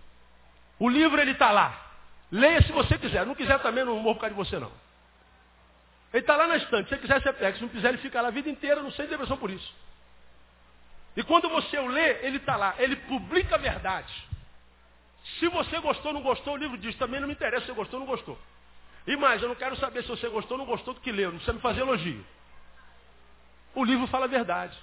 [0.78, 1.86] O livro ele está lá.
[2.30, 3.26] Leia se você quiser.
[3.26, 4.70] Não quiser também, não vou por causa de você não.
[6.12, 6.88] Ele está lá na estante.
[6.88, 7.56] Se você quiser, você pega.
[7.56, 9.74] Se não quiser, ele fica lá a vida inteira, não sei depressão por isso.
[11.16, 12.74] E quando você o lê, ele está lá.
[12.78, 14.12] Ele publica a verdade.
[15.38, 16.94] Se você gostou ou não gostou, o livro diz.
[16.96, 18.38] Também não me interessa se você gostou ou não gostou.
[19.06, 21.30] E mais, eu não quero saber se você gostou ou não gostou do que leu.
[21.30, 22.24] Não precisa me fazer elogio.
[23.74, 24.76] O livro fala a verdade.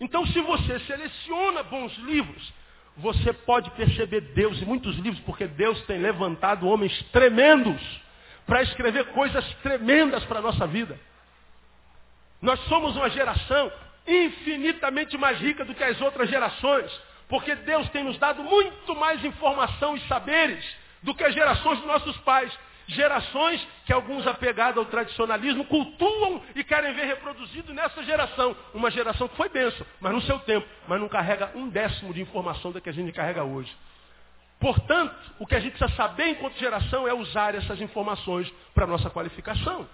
[0.00, 2.52] Então, se você seleciona bons livros,
[2.96, 7.80] você pode perceber Deus em muitos livros, porque Deus tem levantado homens tremendos
[8.46, 10.98] para escrever coisas tremendas para a nossa vida.
[12.40, 13.72] Nós somos uma geração
[14.06, 16.90] infinitamente mais rica do que as outras gerações,
[17.28, 20.64] porque Deus tem nos dado muito mais informação e saberes
[21.02, 22.52] do que as gerações dos nossos pais.
[22.86, 28.54] Gerações que alguns apegados ao tradicionalismo cultuam e querem ver reproduzido nessa geração.
[28.74, 32.20] Uma geração que foi benção, mas no seu tempo, mas não carrega um décimo de
[32.20, 33.74] informação da que a gente carrega hoje.
[34.64, 39.10] Portanto, o que a gente precisa saber enquanto geração é usar essas informações para nossa
[39.10, 39.86] qualificação.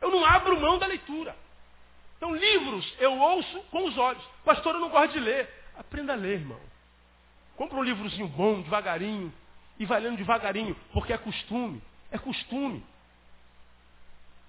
[0.00, 1.34] Eu não abro mão da leitura.
[2.16, 4.22] Então, livros eu ouço com os olhos.
[4.44, 5.52] Pastor, eu não gosto de ler.
[5.76, 6.60] Aprenda a ler, irmão.
[7.56, 9.34] Compra um livrozinho bom, devagarinho,
[9.80, 11.82] e vai lendo devagarinho, porque é costume.
[12.12, 12.86] É costume.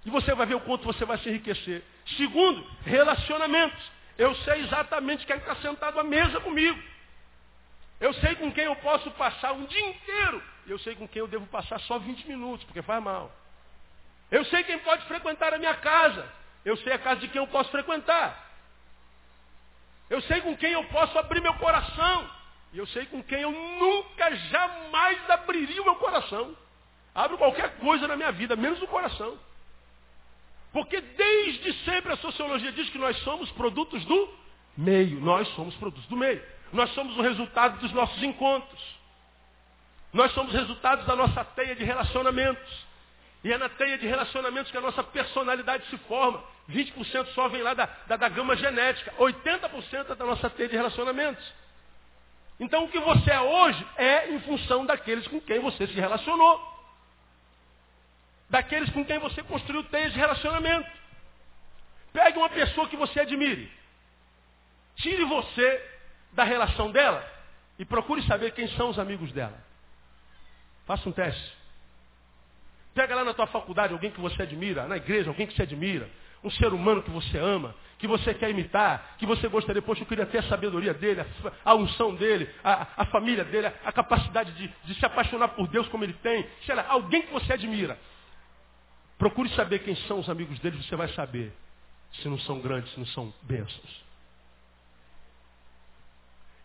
[0.06, 1.84] E você vai ver o quanto você vai se enriquecer.
[2.18, 3.84] Segundo, relacionamentos.
[4.16, 6.80] Eu sei exatamente quem está sentado à mesa comigo.
[8.00, 10.44] Eu sei com quem eu posso passar um dia inteiro.
[10.68, 13.32] E eu sei com quem eu devo passar só 20 minutos, porque faz mal.
[14.30, 16.28] Eu sei quem pode frequentar a minha casa.
[16.64, 18.44] Eu sei a casa de quem eu posso frequentar.
[20.10, 22.30] Eu sei com quem eu posso abrir meu coração.
[22.74, 26.56] E eu sei com quem eu nunca, jamais abriria o meu coração.
[27.14, 29.40] Abro qualquer coisa na minha vida, menos o coração.
[30.74, 34.30] Porque desde sempre a sociologia diz que nós somos produtos do
[34.76, 35.22] meio.
[35.22, 36.44] Nós somos produtos do meio.
[36.72, 38.96] Nós somos o resultado dos nossos encontros.
[40.12, 42.86] Nós somos resultados da nossa teia de relacionamentos.
[43.44, 46.44] E é na teia de relacionamentos que a nossa personalidade se forma.
[46.70, 49.14] 20% só vem lá da, da, da gama genética.
[49.20, 51.54] 80% é da nossa teia de relacionamentos.
[52.60, 56.74] Então o que você é hoje é em função daqueles com quem você se relacionou.
[58.50, 60.90] Daqueles com quem você construiu teias de relacionamento.
[62.14, 63.70] Pegue uma pessoa que você admire.
[64.96, 65.95] Tire você
[66.36, 67.26] da relação dela
[67.80, 69.58] e procure saber quem são os amigos dela.
[70.86, 71.58] Faça um teste.
[72.94, 76.10] Pega lá na tua faculdade alguém que você admira, na igreja alguém que você admira,
[76.44, 80.06] um ser humano que você ama, que você quer imitar, que você gostaria, poxa, eu
[80.06, 84.52] queria ter a sabedoria dele, a, a unção dele, a, a, família dele, a, capacidade
[84.54, 86.48] de, de, se apaixonar por Deus como ele tem.
[86.66, 87.98] Sei lá, alguém que você admira.
[89.18, 91.52] Procure saber quem são os amigos dele, você vai saber
[92.14, 94.05] se não são grandes, se não são bênçãos.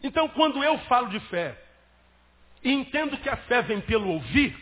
[0.03, 1.57] Então, quando eu falo de fé,
[2.63, 4.57] e entendo que a fé vem pelo ouvir,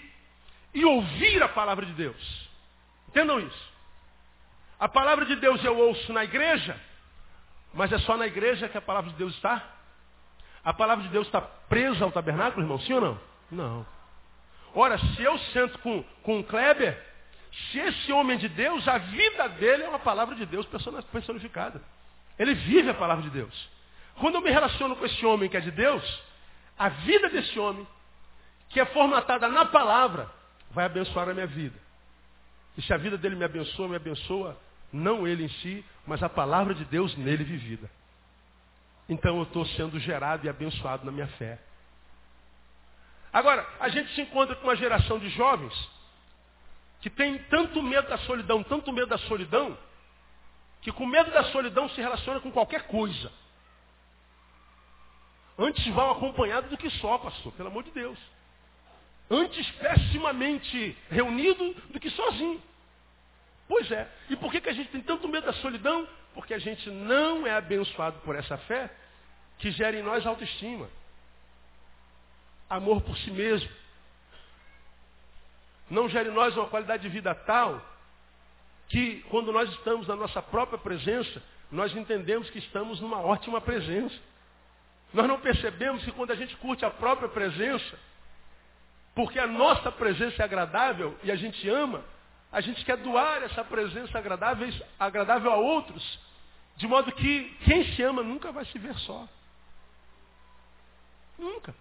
[0.74, 2.49] e ouvir a palavra de Deus.
[3.09, 3.72] Entendam isso.
[4.78, 6.78] A palavra de Deus eu ouço na igreja,
[7.74, 9.62] mas é só na igreja que a palavra de Deus está?
[10.64, 12.78] A palavra de Deus está presa ao tabernáculo, irmão?
[12.80, 13.20] Sim ou não?
[13.51, 13.86] Não.
[14.74, 17.03] Ora, se eu sento com, com o Kleber,
[17.51, 20.66] Se esse homem é de Deus, a vida dele é uma palavra de Deus
[21.11, 21.82] personificada.
[22.39, 23.68] Ele vive a palavra de Deus.
[24.21, 26.23] Quando eu me relaciono com esse homem que é de Deus,
[26.79, 27.87] a vida desse homem,
[28.69, 30.31] que é formatada na palavra,
[30.71, 31.79] vai abençoar a minha vida.
[32.77, 34.57] E se a vida dele me abençoa, me abençoa
[34.93, 37.91] não ele em si, mas a palavra de Deus nele vivida.
[39.09, 41.59] Então eu estou sendo gerado e abençoado na minha fé.
[43.33, 45.75] Agora, a gente se encontra com uma geração de jovens
[47.01, 49.77] que tem tanto medo da solidão, tanto medo da solidão,
[50.83, 53.31] que com medo da solidão se relaciona com qualquer coisa.
[55.59, 58.19] Antes vão acompanhado do que só, pastor, pelo amor de Deus.
[59.29, 62.63] Antes pessimamente reunido do que sozinho.
[63.67, 64.09] Pois é.
[64.31, 66.09] E por que, que a gente tem tanto medo da solidão?
[66.33, 68.91] Porque a gente não é abençoado por essa fé
[69.59, 70.89] que gera em nós autoestima.
[72.71, 73.69] Amor por si mesmo.
[75.91, 77.85] Não gera em nós uma qualidade de vida tal
[78.89, 84.17] que quando nós estamos na nossa própria presença, nós entendemos que estamos numa ótima presença.
[85.13, 87.99] Nós não percebemos que quando a gente curte a própria presença,
[89.15, 92.05] porque a nossa presença é agradável e a gente ama,
[92.53, 96.19] a gente quer doar essa presença agradável, agradável a outros,
[96.77, 99.29] de modo que quem se ama nunca vai se ver só.
[101.39, 101.75] Nunca.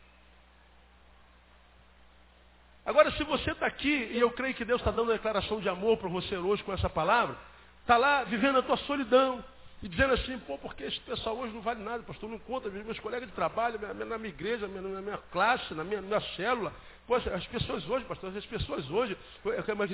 [2.85, 5.67] Agora, se você está aqui, e eu creio que Deus está dando uma declaração de
[5.67, 7.37] amor para você hoje com essa palavra,
[7.81, 9.43] está lá vivendo a tua solidão,
[9.81, 12.99] e dizendo assim, pô, porque esse pessoal hoje não vale nada, pastor, não conta, meus
[12.99, 16.73] colegas de trabalho, na minha igreja, na minha classe, na minha, minha célula,
[17.33, 19.17] as pessoas hoje, pastor, as pessoas hoje,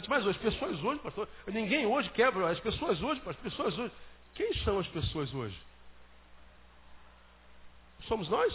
[0.10, 3.92] mas as pessoas hoje, pastor, ninguém hoje quebra, as pessoas hoje, as pessoas hoje.
[4.34, 5.62] Quem são as pessoas hoje?
[8.08, 8.54] Somos nós?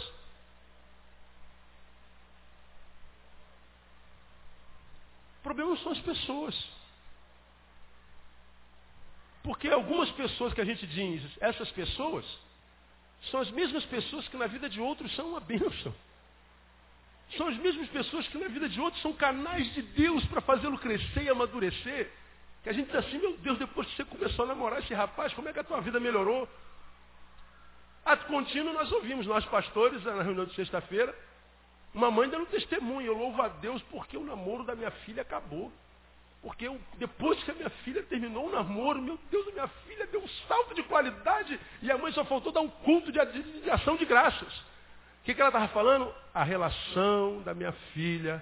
[5.37, 6.78] O problema são as pessoas.
[9.43, 12.25] Porque algumas pessoas que a gente diz, essas pessoas,
[13.31, 15.93] são as mesmas pessoas que na vida de outros são uma bênção.
[17.37, 20.77] São as mesmas pessoas que na vida de outros são canais de Deus para fazê-lo
[20.77, 22.11] crescer e amadurecer.
[22.63, 25.33] Que a gente diz assim, meu Deus, depois que você começou a namorar esse rapaz,
[25.33, 26.49] como é que a tua vida melhorou?
[28.03, 31.15] Ato contínuo nós ouvimos, nós pastores, na reunião de sexta-feira,
[31.93, 35.71] uma mãe dando testemunho, eu louvo a Deus porque o namoro da minha filha acabou.
[36.41, 40.23] Porque eu, depois que a minha filha terminou o namoro, meu Deus, minha filha deu
[40.23, 43.69] um salto de qualidade e a mãe só faltou dar um culto de, de, de
[43.69, 44.53] ação de graças.
[45.21, 46.13] O que, que ela estava falando?
[46.33, 48.41] A relação da minha filha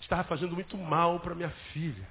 [0.00, 2.06] estava fazendo muito mal para minha filha.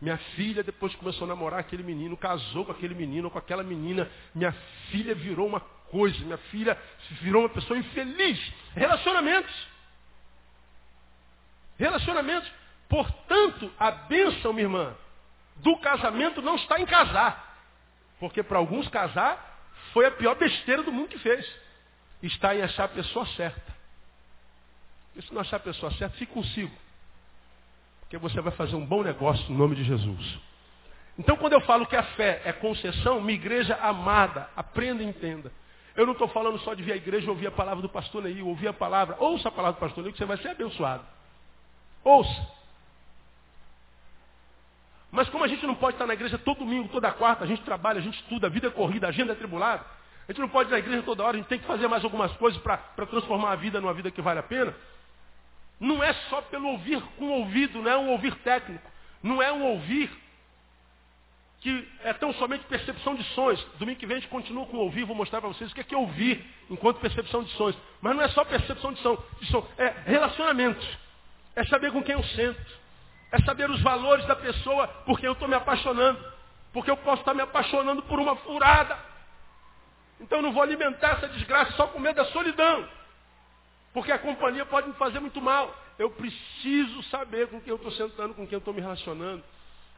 [0.00, 3.62] Minha filha, depois que começou a namorar aquele menino, casou com aquele menino, com aquela
[3.62, 4.52] menina, minha
[4.90, 6.78] filha virou uma coisa, minha filha
[7.22, 8.38] virou uma pessoa infeliz.
[8.74, 9.68] Relacionamentos.
[11.78, 12.50] Relacionamentos.
[12.88, 14.94] Portanto, a bênção, minha irmã,
[15.56, 17.56] do casamento não está em casar.
[18.18, 19.58] Porque para alguns casar
[19.92, 21.46] foi a pior besteira do mundo que fez
[22.22, 23.74] está em achar a pessoa certa.
[25.14, 26.74] E se não achar a pessoa certa, fique consigo.
[28.00, 30.38] Porque você vai fazer um bom negócio no nome de Jesus.
[31.18, 35.50] Então, quando eu falo que a fé é concessão, minha igreja amada, aprenda e entenda.
[35.94, 38.46] Eu não estou falando só de vir à igreja ouvir a palavra do pastor Neil,
[38.46, 41.04] ouvir a palavra, ouça a palavra do pastor Neil, que você vai ser abençoado.
[42.04, 42.56] Ouça.
[45.16, 47.62] Mas como a gente não pode estar na igreja todo domingo, toda quarta, a gente
[47.62, 49.82] trabalha, a gente estuda, a vida é corrida, a agenda é tribulada,
[50.28, 52.04] a gente não pode ir na igreja toda hora, a gente tem que fazer mais
[52.04, 54.76] algumas coisas para transformar a vida numa vida que vale a pena.
[55.80, 58.90] Não é só pelo ouvir com o ouvido, não é um ouvir técnico.
[59.22, 60.10] Não é um ouvir
[61.60, 63.66] que é tão somente percepção de sons.
[63.78, 65.84] Domingo que vem a gente continua com ouvir, vou mostrar para vocês o que é,
[65.84, 67.74] que é ouvir enquanto percepção de sons.
[68.02, 70.86] Mas não é só percepção de som, de som, é relacionamento.
[71.54, 72.85] É saber com quem eu sento.
[73.36, 76.18] É saber os valores da pessoa por quem eu estou me apaixonando.
[76.72, 78.98] Porque eu posso estar me apaixonando por uma furada.
[80.18, 82.88] Então eu não vou alimentar essa desgraça só com medo da solidão.
[83.92, 85.74] Porque a companhia pode me fazer muito mal.
[85.98, 89.44] Eu preciso saber com quem eu estou sentando, com quem eu estou me relacionando.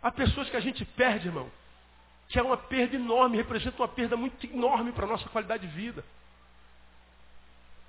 [0.03, 1.51] Há pessoas que a gente perde, irmão,
[2.29, 5.73] que é uma perda enorme, representa uma perda muito enorme para a nossa qualidade de
[5.73, 6.05] vida.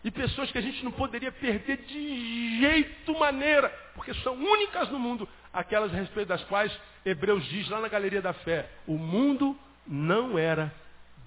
[0.03, 4.97] E pessoas que a gente não poderia perder de jeito maneira, porque são únicas no
[4.97, 6.71] mundo, aquelas a respeito das quais
[7.05, 10.73] Hebreus diz lá na galeria da fé, o mundo não era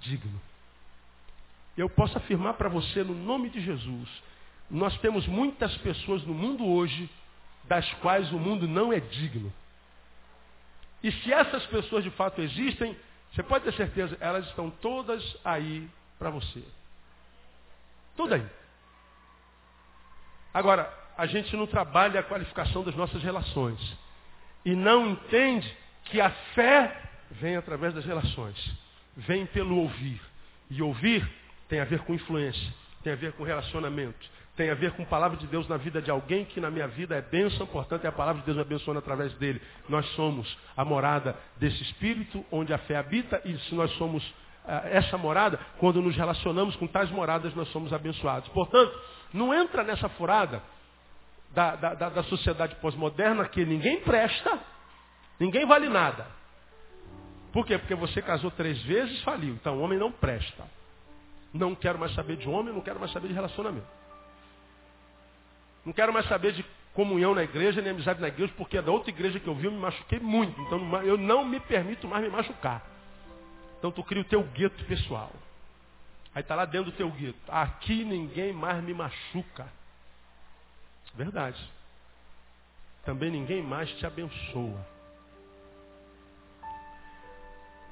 [0.00, 0.40] digno.
[1.76, 4.08] Eu posso afirmar para você, no nome de Jesus,
[4.70, 7.08] nós temos muitas pessoas no mundo hoje,
[7.64, 9.52] das quais o mundo não é digno.
[11.02, 12.96] E se essas pessoas de fato existem,
[13.32, 16.62] você pode ter certeza, elas estão todas aí para você.
[18.16, 18.46] Tudo aí.
[20.52, 23.80] Agora, a gente não trabalha a qualificação das nossas relações.
[24.64, 27.00] E não entende que a fé
[27.32, 28.56] vem através das relações.
[29.16, 30.20] Vem pelo ouvir.
[30.70, 31.28] E ouvir
[31.68, 35.06] tem a ver com influência, tem a ver com relacionamento, tem a ver com a
[35.06, 38.08] palavra de Deus na vida de alguém que na minha vida é bênção, portanto é
[38.08, 39.60] a palavra de Deus abençoando através dele.
[39.88, 44.22] Nós somos a morada desse Espírito onde a fé habita e se nós somos
[44.64, 48.48] uh, essa morada, quando nos relacionamos com tais moradas nós somos abençoados.
[48.50, 48.92] Portanto,
[49.32, 50.62] não entra nessa furada
[51.54, 54.58] da, da, da, da sociedade pós-moderna que ninguém presta,
[55.38, 56.26] ninguém vale nada.
[57.52, 57.76] Por quê?
[57.76, 59.54] Porque você casou três vezes, faliu.
[59.54, 60.64] Então o homem não presta.
[61.52, 63.86] Não quero mais saber de homem, não quero mais saber de relacionamento.
[65.84, 69.10] Não quero mais saber de comunhão na igreja, nem amizade na igreja, porque da outra
[69.10, 70.58] igreja que eu vi eu me machuquei muito.
[70.62, 72.82] Então eu não me permito mais me machucar.
[73.78, 75.30] Então tu cria o teu gueto pessoal.
[76.34, 77.38] Aí está lá dentro do teu gueto.
[77.48, 79.66] Aqui ninguém mais me machuca.
[81.14, 81.62] Verdade.
[83.04, 84.86] Também ninguém mais te abençoa.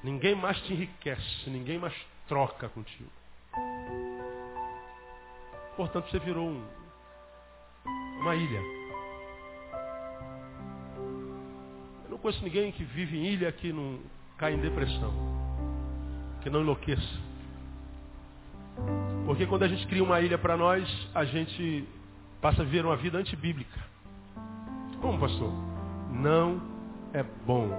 [0.03, 1.93] Ninguém mais te enriquece, ninguém mais
[2.27, 3.09] troca contigo.
[5.75, 6.65] Portanto, você virou um,
[8.21, 8.59] uma ilha.
[12.03, 13.99] Eu não conheço ninguém que vive em ilha que não
[14.37, 15.13] cai em depressão,
[16.41, 17.19] que não enlouqueça.
[19.25, 21.87] Porque quando a gente cria uma ilha para nós, a gente
[22.41, 23.79] passa a viver uma vida antibíblica.
[24.99, 25.51] Como, pastor?
[26.11, 26.61] Não
[27.13, 27.69] é bom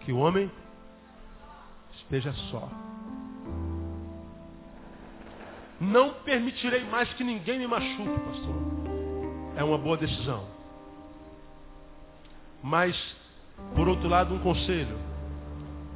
[0.00, 0.50] que o homem
[1.94, 2.68] esteja só.
[5.80, 8.54] Não permitirei mais que ninguém me machuque, pastor.
[9.56, 10.46] É uma boa decisão.
[12.62, 12.96] Mas,
[13.74, 14.98] por outro lado, um conselho.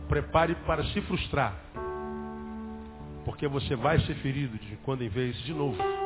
[0.09, 1.55] Prepare para se frustrar.
[3.25, 6.00] Porque você vai ser ferido de quando em vez de novo.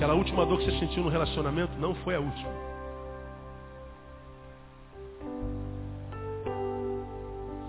[0.00, 2.50] Aquela última dor que você sentiu no relacionamento não foi a última.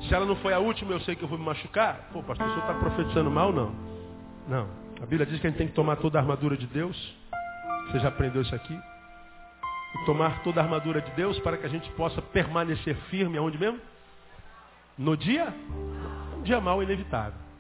[0.08, 2.08] Se ela não foi a última, eu sei que eu vou me machucar.
[2.14, 3.52] Pô, pastor, o senhor está profetizando mal?
[3.52, 3.76] Não.
[4.48, 4.66] Não.
[5.02, 6.96] A Bíblia diz que a gente tem que tomar toda a armadura de Deus.
[7.88, 8.80] Você já aprendeu isso aqui?
[9.96, 13.58] E tomar toda a armadura de Deus para que a gente possa permanecer firme aonde
[13.58, 13.82] mesmo?
[14.98, 15.54] No dia?
[16.38, 17.51] Um dia mal inevitável.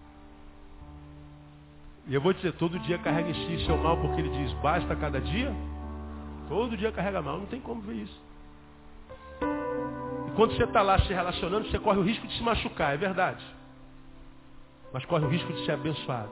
[2.07, 4.95] E eu vou dizer, todo dia carrega em si seu mal, porque ele diz, basta
[4.95, 5.53] cada dia.
[6.47, 8.21] Todo dia carrega mal, não tem como ver isso.
[10.27, 12.97] E quando você está lá se relacionando, você corre o risco de se machucar, é
[12.97, 13.43] verdade.
[14.91, 16.31] Mas corre o risco de ser abençoado.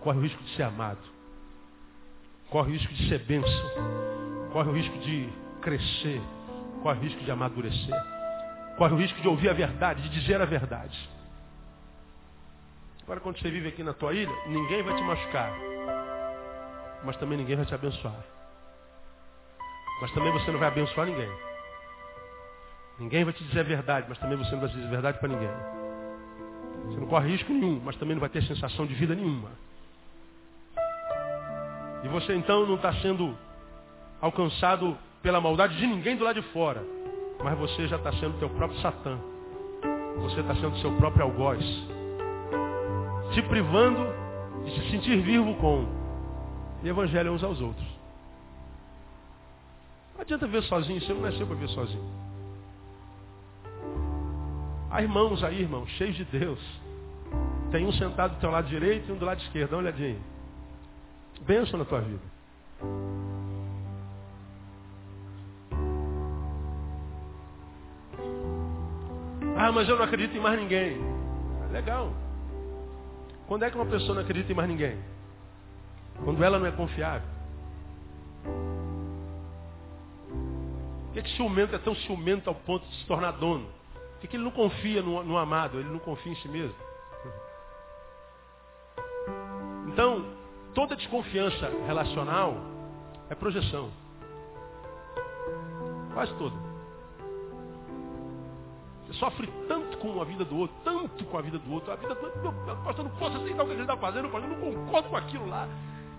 [0.00, 0.98] Corre o risco de ser amado.
[2.50, 3.70] Corre o risco de ser bênção.
[4.52, 5.28] Corre o risco de
[5.60, 6.20] crescer.
[6.82, 7.94] Corre o risco de amadurecer.
[8.76, 10.98] Corre o risco de ouvir a verdade, de dizer a verdade.
[13.04, 15.52] Agora, quando você vive aqui na tua ilha, ninguém vai te machucar.
[17.04, 18.14] Mas também ninguém vai te abençoar.
[20.00, 21.30] Mas também você não vai abençoar ninguém.
[22.98, 25.28] Ninguém vai te dizer a verdade, mas também você não vai dizer a verdade para
[25.28, 25.50] ninguém.
[26.86, 29.50] Você não corre risco nenhum, mas também não vai ter sensação de vida nenhuma.
[32.04, 33.36] E você então não está sendo
[34.20, 36.82] alcançado pela maldade de ninguém do lado de fora.
[37.42, 39.18] Mas você já está sendo teu próprio Satã.
[40.18, 41.64] Você está sendo seu próprio algoz.
[43.32, 44.06] Te privando
[44.64, 45.86] de se sentir vivo com
[46.82, 47.86] e evangelho uns aos outros.
[50.14, 52.04] Não adianta ver sozinho, você não nasceu para ver sozinho.
[54.90, 56.60] Há irmãos aí, irmão, cheios de Deus.
[57.70, 59.70] Tem um sentado do teu lado direito e um do lado esquerdo.
[59.70, 60.18] Dá uma olhadinha.
[61.40, 62.20] Benção na tua vida.
[69.56, 70.98] Ah, mas eu não acredito em mais ninguém.
[71.70, 72.12] Legal.
[73.52, 74.98] Quando é que uma pessoa não acredita em mais ninguém?
[76.24, 77.28] Quando ela não é confiável.
[81.04, 83.68] Por que, que ciumento é tão ciumento ao ponto de se tornar dono?
[84.18, 85.78] Por que ele não confia no, no amado?
[85.78, 86.74] Ele não confia em si mesmo?
[89.88, 90.24] Então,
[90.72, 92.56] toda desconfiança relacional
[93.28, 93.90] é projeção.
[96.14, 96.71] Quase toda.
[99.14, 101.92] Sofre tanto com a vida do outro, tanto com a vida do outro.
[101.92, 104.50] A vida do outro, meu, pastor, não posso aceitar o que ele está fazendo, pastor,
[104.50, 105.68] eu não concordo com aquilo lá.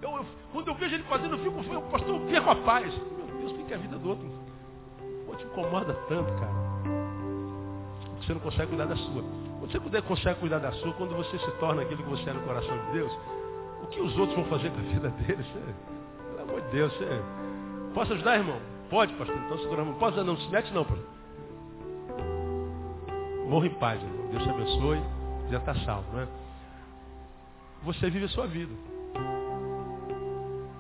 [0.01, 2.93] Eu, eu, quando eu vejo ele fazendo, eu fico, eu, pastor, eu perco a paz.
[2.93, 4.29] Meu Deus, o que é a vida do outro?
[5.25, 6.63] Pô, te incomoda tanto, cara
[8.25, 9.23] você não consegue cuidar da sua.
[9.59, 12.33] Quando você puder, consegue cuidar da sua, quando você se torna aquilo que você é
[12.33, 13.11] no coração de Deus,
[13.81, 15.45] o que os outros vão fazer com a vida deles?
[16.29, 17.21] Pelo amor de Deus, você,
[17.93, 18.59] posso ajudar, irmão?
[18.89, 19.35] Pode, pastor.
[19.35, 19.93] Então segura a mão.
[19.95, 21.05] Posso não, se mete não, pastor.
[23.47, 24.27] Morra em paz, irmão.
[24.31, 25.01] Deus te abençoe.
[25.49, 26.27] Já está salvo, não é?
[27.83, 28.73] Você vive a sua vida.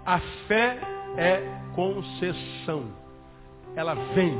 [0.05, 0.79] A fé
[1.17, 1.43] é
[1.75, 2.85] concessão.
[3.75, 4.37] Ela vem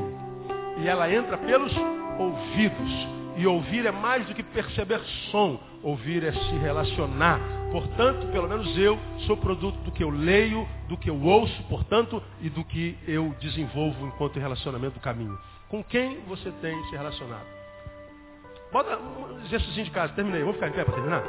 [0.78, 1.72] E ela entra pelos
[2.18, 3.08] ouvidos.
[3.36, 5.00] E ouvir é mais do que perceber
[5.30, 5.58] som.
[5.82, 7.40] Ouvir é se relacionar.
[7.70, 12.22] Portanto, pelo menos eu sou produto do que eu leio, do que eu ouço, portanto,
[12.40, 15.36] e do que eu desenvolvo enquanto relacionamento do caminho.
[15.68, 17.63] Com quem você tem se relacionado?
[18.74, 20.40] Bota um exercício de casa, terminei.
[20.40, 21.22] Vamos ficar em pé para terminar?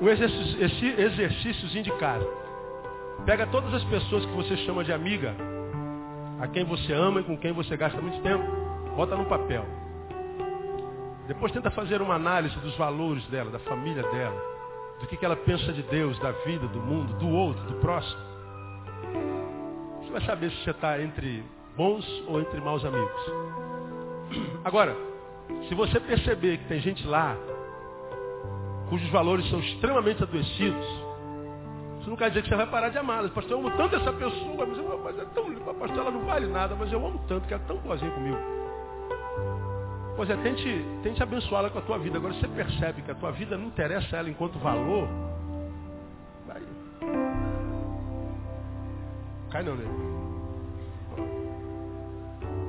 [0.00, 2.26] Um exercício, exercíciozinho de casa.
[3.26, 5.34] Pega todas as pessoas que você chama de amiga,
[6.40, 8.44] a quem você ama e com quem você gasta muito tempo,
[8.96, 9.66] bota no papel.
[11.28, 14.42] Depois tenta fazer uma análise dos valores dela, da família dela,
[15.00, 18.22] do que, que ela pensa de Deus, da vida, do mundo, do outro, do próximo.
[20.00, 21.44] Você vai saber se você está entre
[21.76, 23.63] bons ou entre maus amigos.
[24.64, 24.96] Agora,
[25.68, 27.36] se você perceber que tem gente lá
[28.88, 30.86] cujos valores são extremamente adoecidos,
[32.00, 33.28] isso não quer dizer que você vai parar de amá-la.
[33.30, 36.46] Pastor, eu amo tanto essa pessoa, mas, eu, mas é tão, pastor, ela não vale
[36.46, 38.36] nada, mas eu amo tanto que ela é tão boazinha comigo.
[40.16, 42.18] Pois é, tente, tente abençoá-la com a tua vida.
[42.18, 45.08] Agora você percebe que a tua vida não interessa a ela enquanto valor.
[46.46, 46.62] Vai.
[49.50, 49.84] Cai não, né?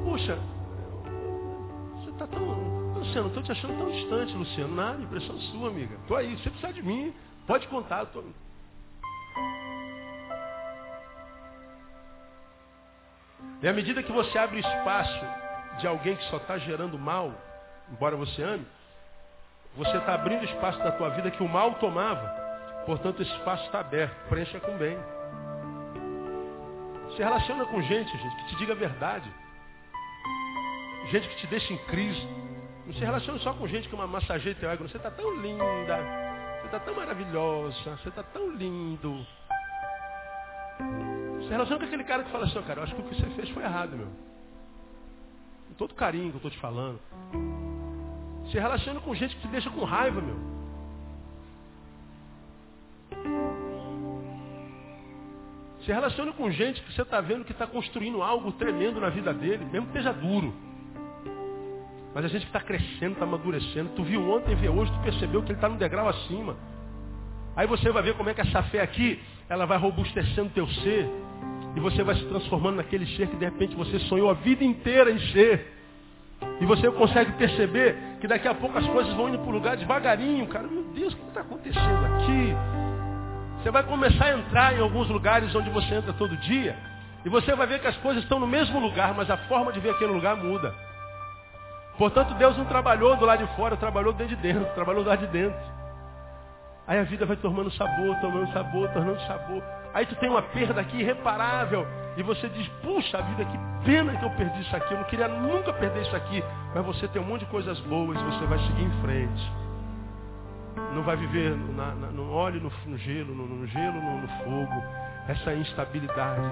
[0.06, 0.40] Puxa,
[2.16, 2.40] está tão.
[2.96, 4.76] Luciano, estou te achando tão distante, Luciano.
[4.76, 5.96] Nada, impressão sua, amiga.
[5.96, 7.14] Estou aí, você precisa de mim.
[7.46, 8.06] Pode contar.
[8.08, 8.24] Tô...
[13.62, 15.26] E à medida que você abre espaço
[15.80, 17.34] de alguém que só está gerando mal,
[17.92, 18.66] embora você ame,
[19.76, 22.28] você está abrindo espaço da tua vida que o mal tomava.
[22.86, 24.16] Portanto, esse espaço está aberto.
[24.30, 24.98] Preencha com bem.
[27.12, 29.30] Se relaciona com gente, gente, que te diga a verdade.
[31.12, 32.28] Gente que te deixa em crise.
[32.86, 34.88] Não se relaciona só com gente que uma massageia teu ego.
[34.88, 35.98] Você está tão linda.
[36.60, 37.98] Você está tão maravilhosa.
[37.98, 39.26] Você está tão lindo.
[41.44, 43.30] Se relaciona com aquele cara que fala assim, cara, eu acho que o que você
[43.32, 44.08] fez foi errado, meu.
[45.68, 47.00] Com todo carinho que eu estou te falando.
[48.52, 50.56] Se relaciona com gente que te deixa com raiva, meu.
[55.82, 59.32] Se relaciona com gente que você está vendo que está construindo algo tremendo na vida
[59.32, 60.65] dele, mesmo que esteja duro.
[62.16, 63.90] Mas a gente que está crescendo, está amadurecendo.
[63.90, 66.56] Tu viu ontem, vê hoje, tu percebeu que ele está no degrau acima.
[67.58, 71.10] Aí você vai ver como é que essa fé aqui, ela vai robustecendo teu ser.
[71.76, 75.12] E você vai se transformando naquele ser que de repente você sonhou a vida inteira
[75.12, 75.74] em ser.
[76.62, 79.76] E você consegue perceber que daqui a pouco as coisas vão indo para o lugar
[79.76, 80.70] devagarinho, cara.
[80.70, 82.56] Meu Deus, o que está acontecendo aqui?
[83.62, 86.78] Você vai começar a entrar em alguns lugares onde você entra todo dia.
[87.26, 89.82] E você vai ver que as coisas estão no mesmo lugar, mas a forma de
[89.82, 90.85] ver aquele lugar muda.
[91.98, 95.20] Portanto, Deus não trabalhou do lado de fora, trabalhou dentro de dentro, trabalhou do lado
[95.20, 95.58] de dentro.
[96.88, 99.64] Aí a vida vai tomando sabor, tomando sabor, tornando sabor.
[99.94, 101.88] Aí tu tem uma perda aqui irreparável.
[102.18, 104.94] E você diz, puxa vida, que pena que eu perdi isso aqui.
[104.94, 106.44] Eu não queria nunca perder isso aqui.
[106.74, 109.52] Mas você tem um monte de coisas boas, você vai seguir em frente.
[110.94, 114.28] Não vai viver na, na, no óleo, no, no gelo, no, no gelo, no, no
[114.44, 114.84] fogo.
[115.28, 116.50] Essa instabilidade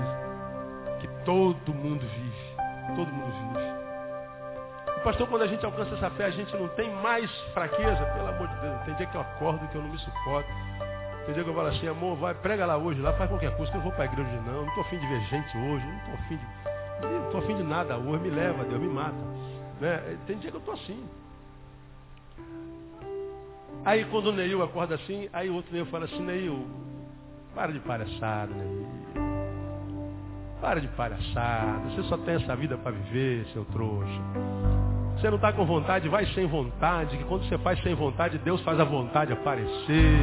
[1.00, 2.96] que todo mundo vive.
[2.96, 3.83] Todo mundo vive.
[5.04, 8.48] Pastor, quando a gente alcança essa fé, a gente não tem mais fraqueza, pelo amor
[8.48, 8.82] de Deus.
[8.86, 10.50] Tem dia que eu acordo que eu não me suporto.
[11.26, 13.70] Tem dia que eu falo assim, amor, vai, prega lá hoje, lá faz qualquer coisa,
[13.70, 15.86] que eu não vou para a igreja não, não estou afim de ver gente hoje,
[15.86, 16.74] não estou afim de.
[17.02, 19.16] Não estou afim de nada hoje, me leva, Deus, me mata.
[19.82, 20.18] Né?
[20.26, 21.06] Tem dia que eu estou assim.
[23.84, 26.66] Aí quando o Neil acorda assim, aí o outro Neil fala assim, Neil,
[27.54, 28.88] para de palhaçada, Neil.
[30.62, 31.90] Para de palhaçada.
[31.90, 34.22] Você só tem essa vida para viver, seu trouxa.
[35.24, 37.16] Você não está com vontade, vai sem vontade.
[37.16, 40.20] Que quando você faz sem vontade, Deus faz a vontade aparecer.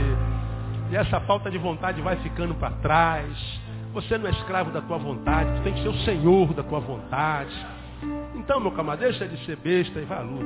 [0.90, 3.60] E essa falta de vontade vai ficando para trás.
[3.94, 6.80] Você não é escravo da tua vontade, tu tem que ser o senhor da tua
[6.80, 7.66] vontade.
[8.34, 10.44] Então, meu camarada, deixa de ser besta e vai à luta.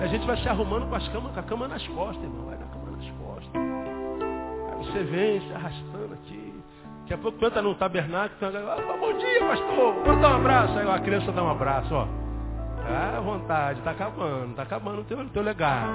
[0.00, 2.46] E a gente vai se arrumando com, as camas, com a cama nas costas, irmão.
[2.46, 3.60] Vai na cama nas costas.
[4.70, 6.54] Aí você vem se arrastando aqui.
[7.00, 10.78] Daqui a pouco entra no tabernáculo, ah, bom dia, pastor, dar um abraço.
[10.78, 12.23] Aí a criança dá um abraço, ó.
[12.86, 15.94] Tá à vontade, está acabando, está acabando o teu, teu legado.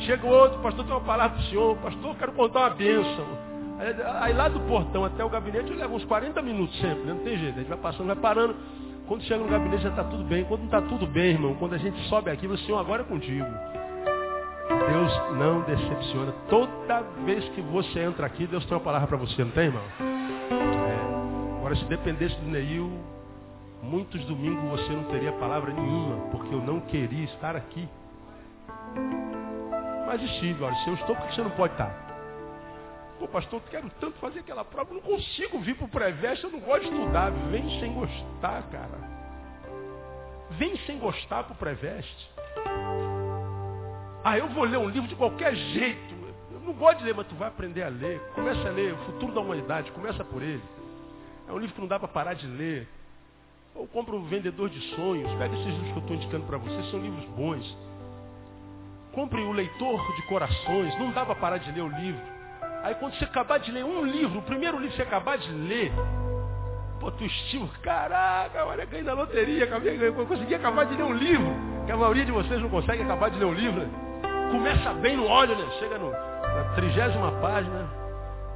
[0.00, 3.26] Chega o outro, pastor, tem uma palavra para o senhor, pastor, quero contar uma bênção.
[3.78, 7.14] Aí, aí, lá do portão até o gabinete eu levo uns 40 minutos sempre, né?
[7.14, 8.56] não tem jeito, a gente vai passando, vai parando.
[9.06, 10.44] Quando chega no gabinete já está tudo bem.
[10.44, 13.04] Quando não está tudo bem, irmão, quando a gente sobe aqui, o Senhor agora é
[13.04, 13.46] contigo.
[14.68, 16.32] Deus não decepciona.
[16.48, 19.82] Toda vez que você entra aqui, Deus tem uma palavra para você, não tem, irmão?
[20.00, 21.58] É.
[21.58, 22.90] Agora, se dependesse do Neil,
[23.82, 27.88] muitos domingos você não teria palavra nenhuma, porque eu não queria estar aqui.
[30.06, 32.06] Mas estive, olha, se eu estou, por que você não pode estar?
[33.18, 36.50] Pô, pastor, eu quero tanto fazer aquela prova, não consigo vir para o pré-veste, eu
[36.50, 37.30] não gosto de estudar.
[37.50, 39.16] Vem sem gostar, cara.
[40.50, 42.30] Vem sem gostar pro pré-veste.
[44.22, 46.14] Ah, eu vou ler um livro de qualquer jeito.
[46.50, 48.20] Eu não gosto de ler, mas tu vai aprender a ler.
[48.34, 50.62] Começa a ler O Futuro da Humanidade, começa por ele.
[51.48, 52.88] É um livro que não dá para parar de ler.
[53.76, 55.30] Ou compra um vendedor de sonhos.
[55.34, 57.76] Pega esses livros que eu estou indicando para você, são livros bons.
[59.12, 60.98] Compre o leitor de corações.
[60.98, 62.36] Não dá para parar de ler o livro.
[62.82, 65.50] Aí quando você acabar de ler um livro, o primeiro livro que você acabar de
[65.50, 65.90] ler,
[67.00, 71.52] pô, tu estima, caraca, olha, ganhei na loteria, acabei, consegui acabar de ler um livro,
[71.84, 73.80] que a maioria de vocês não consegue acabar de ler um livro.
[73.80, 73.90] Né?
[74.52, 75.68] Começa bem no óleo, né?
[75.80, 77.90] Chega no, na trigésima página,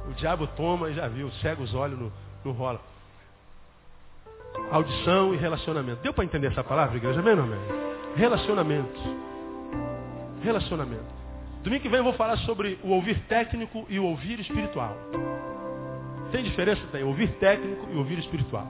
[0.09, 2.11] o diabo toma e já viu, cega os olhos no,
[2.45, 2.79] no rola.
[4.71, 6.01] Audição e relacionamento.
[6.01, 7.19] Deu para entender essa palavra, igreja?
[7.19, 7.59] Amém amém?
[8.15, 8.99] Relacionamento.
[10.41, 11.21] Relacionamento.
[11.63, 14.95] Domingo que vem eu vou falar sobre o ouvir técnico e o ouvir espiritual.
[16.31, 16.81] Tem diferença?
[16.91, 17.03] Tem.
[17.03, 18.67] Ouvir técnico e ouvir espiritual.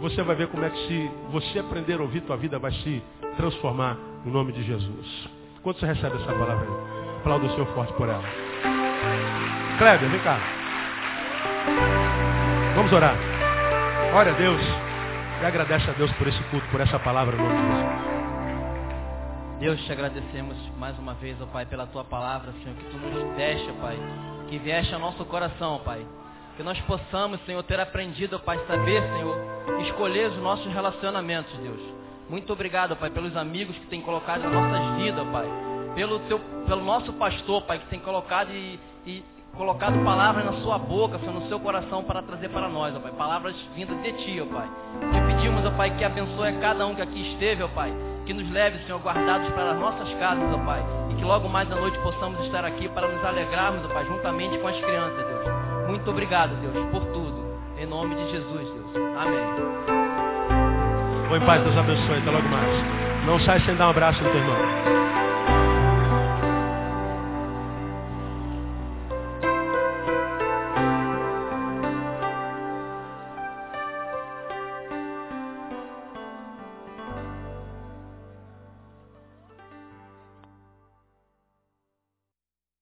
[0.00, 3.02] Você vai ver como é que se você aprender a ouvir, tua vida vai se
[3.36, 5.28] transformar no nome de Jesus.
[5.62, 7.16] Quando você recebe essa palavra aí?
[7.18, 8.24] Aplauda o Senhor forte por ela.
[9.78, 10.40] Kleber, vem cá.
[12.74, 13.39] Vamos orar.
[14.12, 14.60] Ora a Deus
[15.40, 18.10] e agradece a Deus por esse culto, por essa palavra no nome de Jesus.
[19.60, 23.36] Deus, te agradecemos mais uma vez, ó Pai, pela tua palavra, Senhor, que tu nos
[23.36, 23.96] deste, ó Pai,
[24.48, 26.04] que vieste ao nosso coração, ó Pai.
[26.56, 29.36] Que nós possamos, Senhor, ter aprendido, ó Pai, saber, Senhor,
[29.82, 31.80] escolher os nossos relacionamentos, Deus.
[32.28, 35.46] Muito obrigado, ó Pai, pelos amigos que tem colocado nas nossas vidas, ó Pai.
[35.94, 39.24] Pelo, teu, pelo nosso pastor, Pai, que tem colocado e, e
[39.56, 43.12] colocado palavras na sua boca, Senhor, no seu coração para trazer para nós, ó Pai.
[43.12, 44.68] Palavras vindas de Ti, ó Pai.
[45.12, 47.92] Te pedimos, ó Pai, que abençoe a cada um que aqui esteve, ó Pai
[48.30, 50.80] que nos leve, Senhor, guardados para as nossas casas, ó Pai.
[51.10, 54.56] E que logo mais à noite possamos estar aqui para nos alegrarmos, ó Pai, juntamente
[54.58, 55.88] com as crianças, Deus.
[55.88, 57.40] Muito obrigado, Deus, por tudo.
[57.76, 59.16] Em nome de Jesus, Deus.
[59.18, 59.40] Amém.
[61.32, 62.18] Oi, Pai, Deus abençoe.
[62.18, 63.26] Até logo mais.
[63.26, 65.29] Não sai sem dar um abraço no teu irmão.